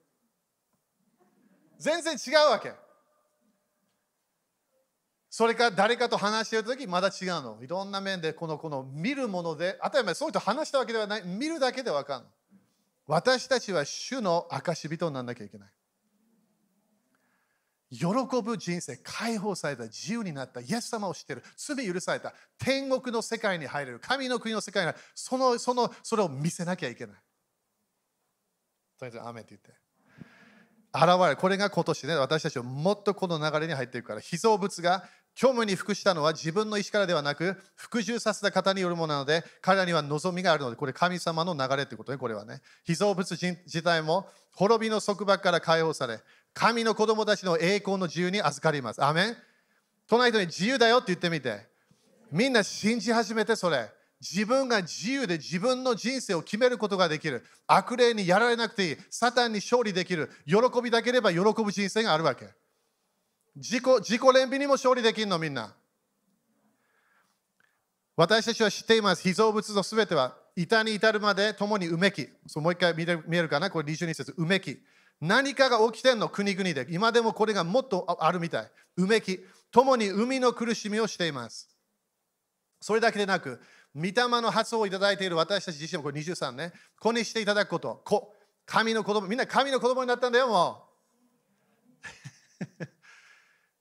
[1.79, 2.73] 全然違うわけ。
[5.29, 7.59] それか誰かと話しているときまだ違うの。
[7.61, 12.25] いろんな面でこのこの見るもので、当たり前そういう人話したわけではない、見るだけでわかる。
[13.05, 15.69] 私たちは主の証人にならなきゃいけない。
[17.91, 18.05] 喜
[18.41, 27.15] ぶ人生、解放された、自由になった、イエス様を知ってる、罪許された、天国の世界に入れる、神の国の世界に入る、その、その、それを見せなきゃいけない。
[28.97, 29.84] とりあえず、アメって言って。
[30.95, 35.03] 現れこれが今年ね私たちはもっとこの流れに入っていくから被造物が
[35.37, 42.61] 虚無に服したのは自分の意思からではなく服従させた方によるものなので彼らには望みがあるのでこれ神様の流れってことねこれはね。
[42.85, 46.21] 被造物自体も滅びの束縛から解放され
[46.53, 49.03] 神の子供たちの栄光の自由に預かります。
[49.03, 49.37] アメン。
[50.07, 51.67] 隣人に自由だよって言ってみて。
[52.31, 53.89] みんな信じ始めてそれ。
[54.27, 57.45] 自分が自由で自分の人生を決めることができる。
[57.67, 58.97] 悪霊にやられなくていい。
[59.11, 60.31] サタンに勝利できる。
[60.47, 62.49] 喜びだければ喜ぶ人生があるわけ。
[63.55, 65.75] 自己自己憐憫にも勝利できるの、みんな。
[68.15, 69.21] 私たちは知っています。
[69.21, 72.27] 被造物のすべては、板に至るまで共にうめき。
[72.47, 73.03] そうもう一回見
[73.37, 73.69] えるかな？
[73.69, 74.33] これ22節。
[74.35, 74.79] うめき。
[75.21, 76.87] 何かが起きてんの、国々で。
[76.89, 78.71] 今でもこれがもっとあるみたい。
[78.97, 79.39] うめき。
[79.71, 81.69] 共に海の苦しみをしています。
[82.81, 83.61] それだけでなく、
[83.95, 88.33] 御霊の発音をいただいている私たち自身もこれ23ね、子にしていただくこと、子、
[88.65, 90.89] 神の子供、みんな神の子供になったんだよ、も
[92.81, 92.85] う。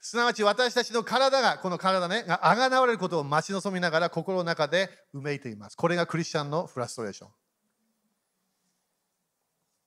[0.01, 5.77] すなわち私たちの体が、この体ね、があがなわれることを待ち望みながら心の中でうめいています。
[5.77, 7.31] これがクリスチャンのフラストレーション。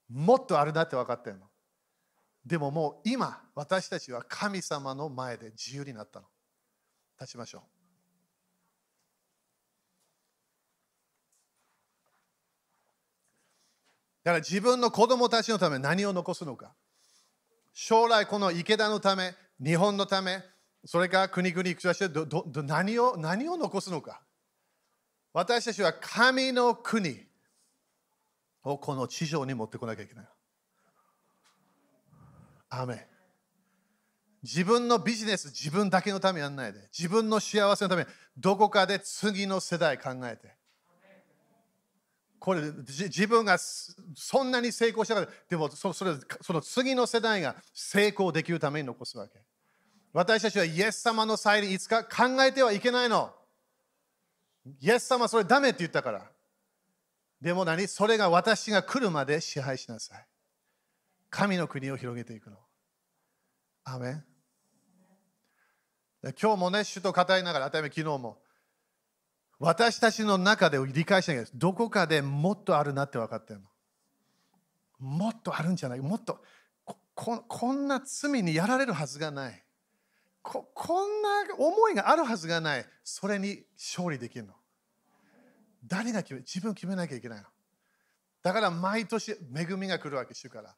[0.08, 1.48] もっとあるなって分かってるの。
[2.44, 6.26] でももう今、私たちは神様の前で自由になったの。
[7.20, 7.77] 立ちましょう。
[14.28, 16.74] だから自分の子供たちのため何を残すのか。
[17.72, 20.42] 将来この池田のため、日本のため、
[20.84, 24.20] それから国々に暮らしてどど何を何を残すのか。
[25.32, 27.24] 私たちは神の国
[28.64, 30.26] をこの地上に持ってこなきゃいけない。
[32.68, 33.08] アメ
[34.42, 36.80] 自分のビジネス、自分だけのためやんないで。
[36.92, 38.06] 自分の幸せのため、
[38.36, 40.57] どこかで次の世代考えて。
[42.38, 49.40] これ自分がそんなに成功したから、でもそそれその次の世代が成功できるために残すわけ。
[50.12, 53.34] 私たちはイエス様の再臨いつか考えてはいけないの。
[54.80, 56.30] イエス様それダメって言ったから。
[57.40, 57.86] でも何？
[57.86, 60.26] それが私が来るまで支配しなさい。
[61.30, 62.56] 神の国を広げていくの。
[63.84, 64.24] アメン
[66.40, 68.38] 今日もね、主と語りながら、例えば昨日も、
[69.58, 73.66] 私たちの中で理解しなきゃどこかでもっとあるなって分かってるの。
[74.98, 76.42] もっとあるんじゃないもっと
[77.14, 79.64] こんな罪にやられるはずがない
[80.42, 80.70] こ。
[80.72, 81.28] こんな
[81.58, 82.86] 思いがあるはずがない。
[83.02, 84.54] それに勝利できるの。
[85.84, 87.44] 誰が決め自分決めなきゃいけないの。
[88.42, 90.76] だから毎年恵みが来るわけ、主から。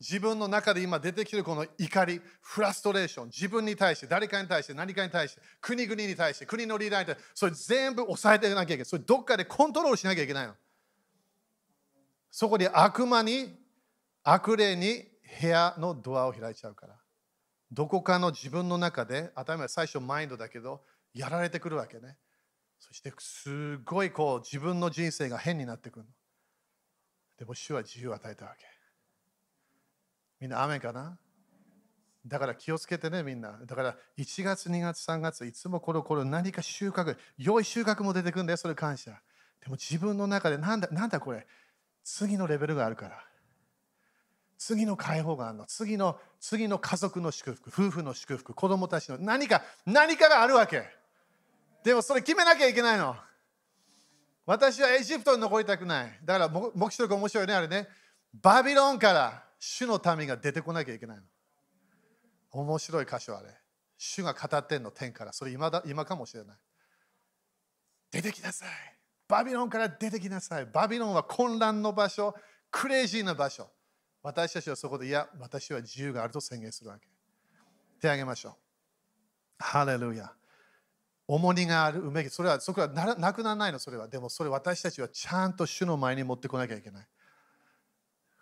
[0.00, 8.84] 自分の中で今出てきてるこの怒り、フラストレーション、自分に対して、誰かに対して、何かに対して、国々に対して、国のリーダーに対して、それ全部抑えていかなきゃいけない。
[8.86, 10.54] それどっかでコントロールしなきゃいけないの。
[12.30, 13.54] そこで悪魔に、
[14.22, 15.04] 悪霊に
[15.40, 16.96] 部屋のドアを開いちゃうから。
[17.70, 20.82] どこかの自分の中で、当たり前最初マインドだけど、
[21.12, 22.16] やられてくるわけね。
[22.78, 26.12] そしてすごいこう自分の人生が変になってくるの。
[27.38, 28.79] でも主は自由を与えたわけ。
[30.40, 31.18] みんな雨かな？
[32.26, 33.58] だから気をつけてね、みんな。
[33.64, 39.12] だから1月、2月、3月、いつもこの頃何か収穫、良い収穫も出てくるんだよ、それ感謝。
[39.60, 41.46] でも自分の中でなんだ、なんだこれ、
[42.04, 43.24] 次のレベルがあるから。
[44.58, 45.64] 次の解放があるの。
[45.64, 50.84] 次の、次の家族の祝福、夫婦の祝福、子供たちの何か、何かがあるわけ。
[51.82, 53.16] でもそれ決めなきゃいけないの。
[54.44, 56.20] 私はエジプトに残りたくない。
[56.22, 57.88] だから、目視録面白いね、あれね。
[58.34, 61.22] バビロンから主の民が出てこなきゃいけないの。
[62.50, 63.48] 面白い箇所あれ。
[63.98, 65.32] 主が語ってんの天から。
[65.32, 66.56] それ今だ今かもしれない。
[68.10, 68.68] 出てきなさい。
[69.28, 70.66] バビロンから出てきなさい。
[70.66, 72.34] バビロンは混乱の場所、
[72.70, 73.70] クレイジーな場所。
[74.22, 77.06] 私たちはそこで、いや、私は自由があると宣言するわけ。
[78.00, 78.54] 手を挙げましょう。
[79.58, 80.32] ハレルヤ。
[81.28, 82.30] 重荷がある、うめき。
[82.30, 84.08] それは、そこはなくならないの、それは。
[84.08, 87.06] でも、それ私たちはちゃんと主の前に持ってこなきゃいけない。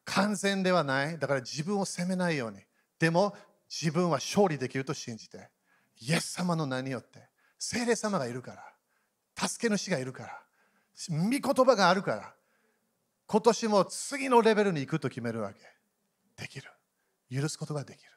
[0.08, 1.18] 完全ではない。
[1.18, 2.58] だから自分を責めないように。
[2.98, 3.36] でも
[3.68, 5.50] 自分は勝利できると信じて。
[6.00, 7.28] イエス様の名によって。
[7.58, 9.48] 聖霊様がいるから。
[9.48, 10.42] 助け主がいるから。
[11.10, 12.34] 御言葉があるから。
[13.26, 15.60] 今年も次のレベルに行くと決めるわけ。
[16.36, 16.70] できる。
[17.30, 18.10] 許すことができる。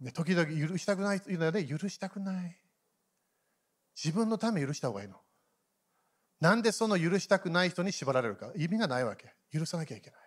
[0.00, 2.56] で時々許したくないというので許したくない。
[4.02, 5.20] 自分のため許した方がいいの。
[6.40, 9.34] なんでその許したくない人に縛られるか意味がないわけ。
[9.52, 10.20] 許さなきゃいけない。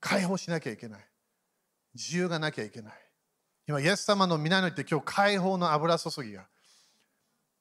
[0.00, 1.00] 解放しなきゃいけない。
[1.94, 2.92] 自由がなきゃいけない。
[3.68, 6.48] 今、イエス様の皆によって今日解放の油注ぎが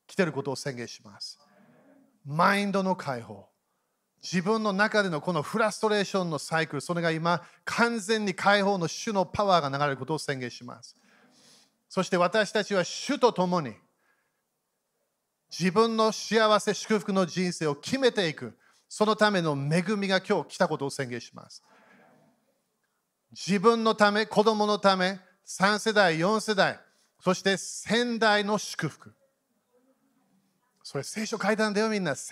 [0.08, 1.38] 来てることを宣言します。
[2.26, 3.48] マインドの解放。
[4.24, 10.96] 自分の中でのこのフラストレーションのサイクル、それが今、完全に解放の主のパワーが流れることを宣言します。
[11.90, 13.76] そして私たちは主と共に
[15.52, 18.58] 自分の幸せ、祝福の人生を決めていく。
[18.88, 21.64] そのための恵みが今日来たことを宣言します。
[23.32, 26.80] 自分のため、子供のため、3世代、4世代、
[27.24, 29.14] そして先代の祝福。
[30.84, 32.16] それ聖書書いたんだよみんな。
[32.16, 32.32] ず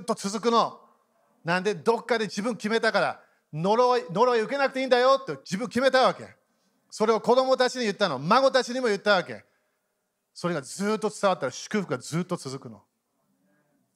[0.00, 0.80] っと続くの。
[1.44, 3.20] なんでどっかで自分決めたから
[3.52, 6.28] 呪い呪い受けなくていいんだよって自分決めたわけ。
[6.90, 8.18] それを子供たちに言ったの。
[8.18, 9.44] 孫たちにも言ったわけ。
[10.40, 12.80] それがずっと伝わったら祝福がずっと続くの。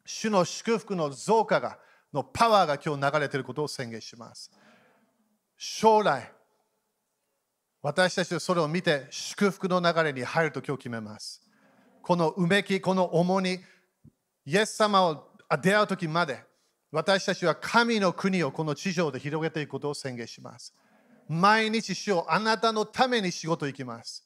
[0.05, 1.79] 主の祝福の増加が
[2.13, 4.51] のパワーが今日流れていることを宣言します。
[5.57, 6.33] 将来、
[7.81, 11.49] 私たちはそれを見て祝福の流れに入ると今日決めます。
[12.03, 13.61] このうめき、この重荷、
[14.45, 15.29] イエス様を
[15.63, 16.43] 出会う時まで、
[16.91, 20.75] 私たちは神の国をこの地上で広げていくことを宣言します。
[21.29, 24.25] 毎日主をあなたのために仕事行きます。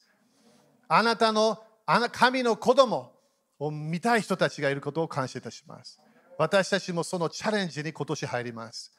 [0.87, 3.13] あなたのあな神の子供
[3.59, 5.99] を見たい人たちがいることを感謝いたします。
[6.37, 8.91] 私たちもそのチャレンジに今年入ります。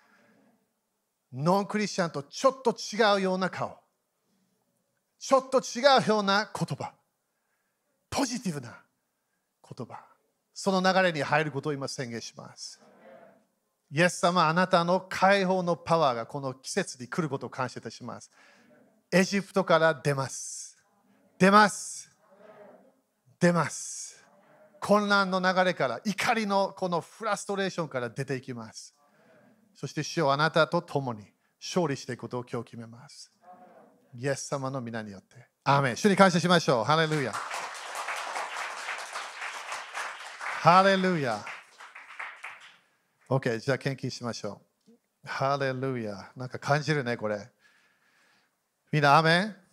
[1.32, 3.78] ノンクリスチャンとちょっと違うような顔。
[5.18, 6.94] ちょっと違うような言葉。
[8.08, 8.78] ポジティブな
[9.76, 10.00] 言葉。
[10.54, 12.80] その流れに入ることを今宣言します。
[13.90, 18.30] イエス様、あなたの解放のパワーがこの季節に来ることを感謝いたします。
[19.12, 20.78] エジプトから出ます。
[21.38, 22.07] 出ます。
[23.40, 24.24] 出ます。
[24.80, 28.94] 混乱の流れから、怒りのこのフラストレーションから出ていきます。
[29.74, 33.32] そして主をあなたと共に勝利していくことを今日決めます。
[34.14, 35.48] イエス様の皆によって。
[35.64, 36.84] アーメン主に感謝しましょう。
[36.84, 37.32] ハレルヤ。
[40.60, 41.44] ハレルヤ。
[43.28, 45.28] OK、じゃあ献金しましょう。
[45.28, 46.32] ハレルヤ。
[46.34, 47.50] なんか感じるね、これ。
[48.90, 49.67] みんな、アーメン？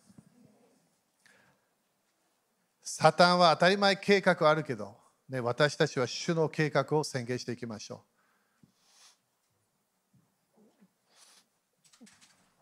[2.87, 4.95] サタンは当たり前計画あるけど、
[5.27, 8.03] ね、私たちは主の計画を宣言していきましょ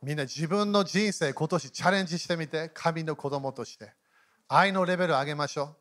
[0.01, 0.05] う。
[0.05, 3.91] みんな自分の人生今年チャレンジしてみて神の子供として。
[4.47, 5.75] 愛のレベルを上げましょ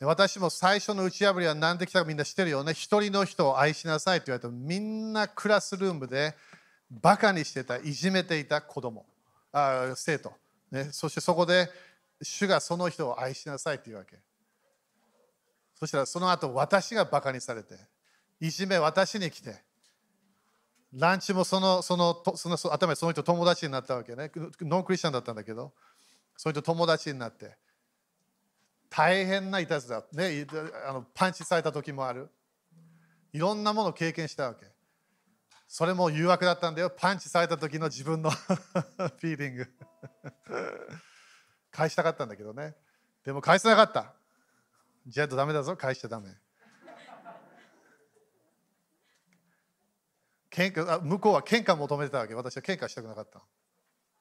[0.00, 0.06] う。
[0.06, 2.72] 私も最初の打ち破りは何できたかみんな知ってるよね。
[2.72, 6.34] 一人の人を愛しなさいと言われてみんなクラスルームで
[6.90, 9.04] バカにしてたいじめていた子供。
[9.52, 10.32] あ生徒、
[10.70, 11.68] ね、そしてそこで
[12.22, 14.16] 主がその人を愛しなさいというわけ
[15.74, 17.74] そしたらその後私がバカにされて
[18.40, 19.62] いじめ私に来て
[20.94, 24.30] ランチもそのそのその頭にその人友達になったわけね。
[24.62, 25.72] ノンクリスチャンだったんだけど、
[26.36, 27.56] その人友達になって、
[28.88, 30.46] 大変ないたずら、ね、
[30.88, 32.30] あのパンチされた時もある。
[33.34, 34.66] いろんなものを経験したわけ。
[35.66, 36.90] それも誘惑だったんだよ。
[36.90, 39.68] パンチされた時の自分の フィーリング。
[41.78, 42.74] 返したかったんだけどね。
[43.24, 44.12] でも返せなかった。
[45.06, 46.34] ジェットダメだぞ、返しちゃダメ。
[50.50, 52.34] 喧嘩あ向こうは喧嘩求めてたわけ。
[52.34, 53.40] 私は喧嘩したくなかった。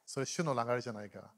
[0.05, 1.31] それ主の流れじゃないから。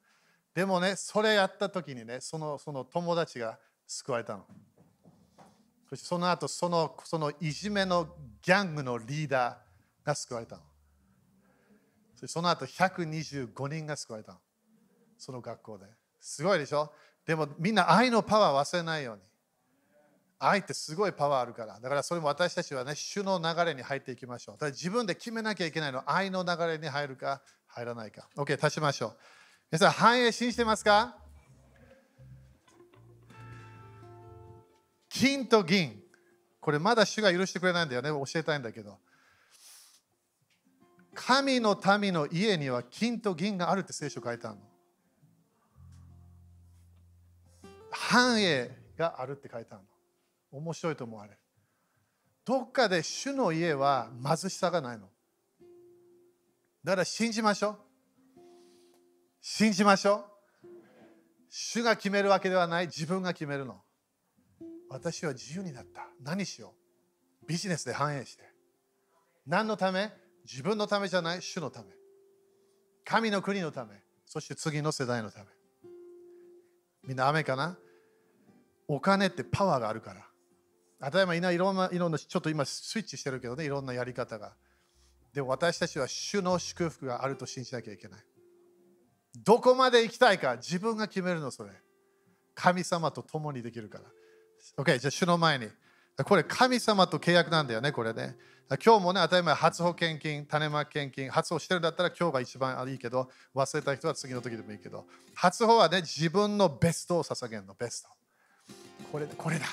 [0.54, 3.58] でもね、それやった時にね、そのその友達が
[3.88, 4.46] 救われたの。
[5.90, 8.10] そしてその後そのそのいじめの
[8.42, 10.64] ギャングのリーダーが救われたの。
[12.16, 14.40] そしてその後125人が救われたの。
[15.18, 15.99] その学校で。
[16.20, 16.92] すごいでしょ？
[17.26, 19.22] でもみんな愛のパワー忘れないように。
[20.42, 21.80] 愛ってすごいパワーあるから。
[21.80, 24.58] だからそれも私たちはね、主の流れに入っていきましょう。
[24.58, 28.28] ただ自分で決めなきゃいけないの愛の流れに入るか入らないか。
[28.38, 29.18] OK、足しましょう。
[29.72, 31.18] 皆さん、繁栄信じてますか？
[35.10, 36.02] 金と銀。
[36.62, 38.10] これまだ主が許してくれないんだよね。
[38.10, 38.98] 教えたいんだけど。
[41.14, 44.69] 神の民の家には金と銀があるって聖書書いてあるの。
[48.02, 49.84] 繁栄があるって書いてある
[50.52, 50.60] の。
[50.60, 51.38] 面白いと思われる。
[52.46, 55.10] どっかで主の家は貧しさがないの。
[56.84, 57.78] だから信じましょう。
[59.42, 60.26] 信じましょ
[60.64, 60.68] う。
[61.50, 62.86] 主が決めるわけではない。
[62.86, 63.82] 自分が決めるの。
[64.90, 66.08] 私は自由になった。
[66.24, 66.74] 何しよ
[67.44, 67.46] う。
[67.48, 68.44] ビジネスで繁栄して。
[69.46, 70.12] 何のため？
[70.50, 71.42] 自分のためじゃない。
[71.42, 71.90] 主のため。
[73.04, 74.02] 神の国のため。
[74.26, 75.46] そして次の世代のため。
[77.04, 77.78] みんな雨かな？
[78.90, 80.26] お金ってパワーがあるから。
[81.02, 84.56] 当たり前いろんな、いろんな、ちょっと今スイッチしてるけどね、いろんなやり方が。
[85.32, 88.26] で私たちは主の祝福があると信じなきゃいけない。
[89.46, 91.70] どこまで行きたいか自分が決めるの、それ。
[92.56, 94.06] 神様と共にできるから。
[94.84, 95.70] OK、じゃあ主の前に。
[96.26, 98.36] これ神様と契約なんだよね、これね。
[98.84, 108.19] 今日もね、当たり前、初保険金、種まき献金、初保してるんだったら今日が一番いいけど、忘れた人は次の時でもいいけど、初保はね、自分のベストを捧げるの、ベスト。
[109.12, 109.66] これこれだ。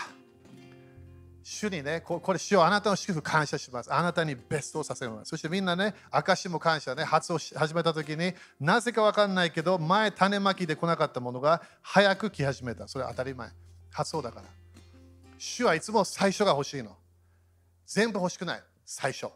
[1.49, 3.95] 主にね、ここれ、主をあなたの祝福感謝します。
[3.95, 5.29] あなたにベストをさせます。
[5.29, 12.89] そしてみんなね、証も感謝ね、発を始めたときに、なぜかわかんないけど、前種まきで来なかったものが早く来始めた。
[12.89, 13.49] それは当たり前。
[13.93, 14.49] 発音だから。
[15.39, 16.97] 主はいつも最初が欲しいの。
[17.87, 18.63] 全部欲しくない。
[18.85, 19.29] 最初。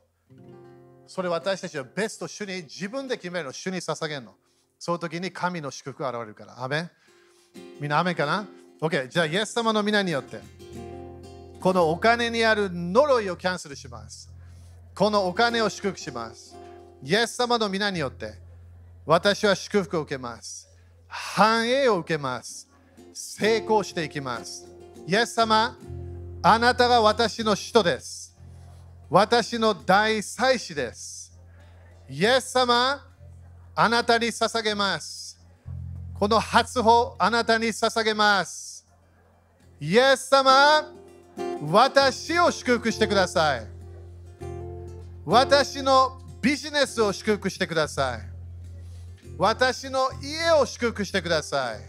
[1.07, 3.53] それ私たちはベスト主に自分で決めるの。
[3.53, 4.34] 主に捧げるの。
[4.80, 6.61] その時に神の祝福が現れるから。
[6.61, 6.91] アメン
[7.78, 8.47] みんなアメンかな？
[8.81, 9.09] ?OK。
[9.09, 10.41] じゃあ、イエス様の皆によって。
[11.61, 14.31] このお金にある呪いをキャンセルします。
[14.95, 16.57] このお金を祝福します。
[17.03, 18.35] イエス様の皆によって
[19.07, 20.68] 私は祝福を受けます。
[21.07, 22.68] 繁栄を受けます。
[23.12, 24.66] 成功していきます。
[25.07, 25.76] イエス様、
[26.43, 28.37] あなたが私の使徒です。
[29.11, 31.39] 私の大祭司です。
[32.09, 33.07] イエス様、
[33.74, 35.39] あなたに捧げます。
[36.14, 38.70] この初歩、あなたに捧げます。
[39.81, 40.93] イエス様、
[41.62, 43.66] 私を祝福してください。
[45.24, 48.20] 私のビジネスを祝福してください。
[49.39, 51.81] 私の家を祝福してください。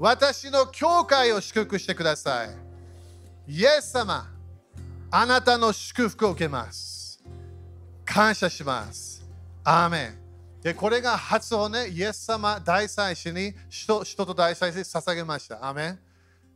[0.00, 2.48] 私の教会を祝福してください。
[3.46, 4.28] イエス様、
[5.08, 7.22] あなたの祝福を受けます。
[8.04, 9.24] 感謝します。
[9.62, 10.18] アーメン。
[10.60, 15.64] で、これが発音ね、イエス様大祭司に人人と大祭司に捧げました。
[15.64, 16.05] アーメン。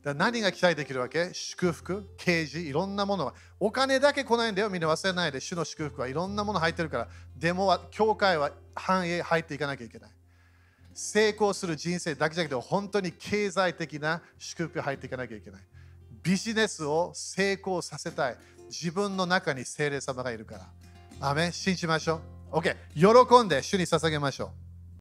[0.02, 1.30] だ何が期待できるわけ？
[1.34, 3.34] 祝福、啓示、いろんなものは。
[3.58, 5.40] お金だけ来ないんだよ、みんな忘れないで。
[5.40, 7.08] 主の祝福はいろんなもの入ってるから。
[7.36, 10.10] でも、教会は繁栄入っていかなきゃいけない。
[10.94, 15.60] 成功する人生だけじゃなくて、本当に経済的な祝福入っていかなきゃいけない。
[16.22, 18.36] ビジネスを成功させたい。
[18.68, 20.56] 自分の中に聖霊様がいるか
[21.20, 21.28] ら。
[21.28, 22.20] アメ信じましょ
[22.50, 22.56] う。
[22.56, 22.74] OK。
[22.94, 24.69] 喜んで主に捧げましょう。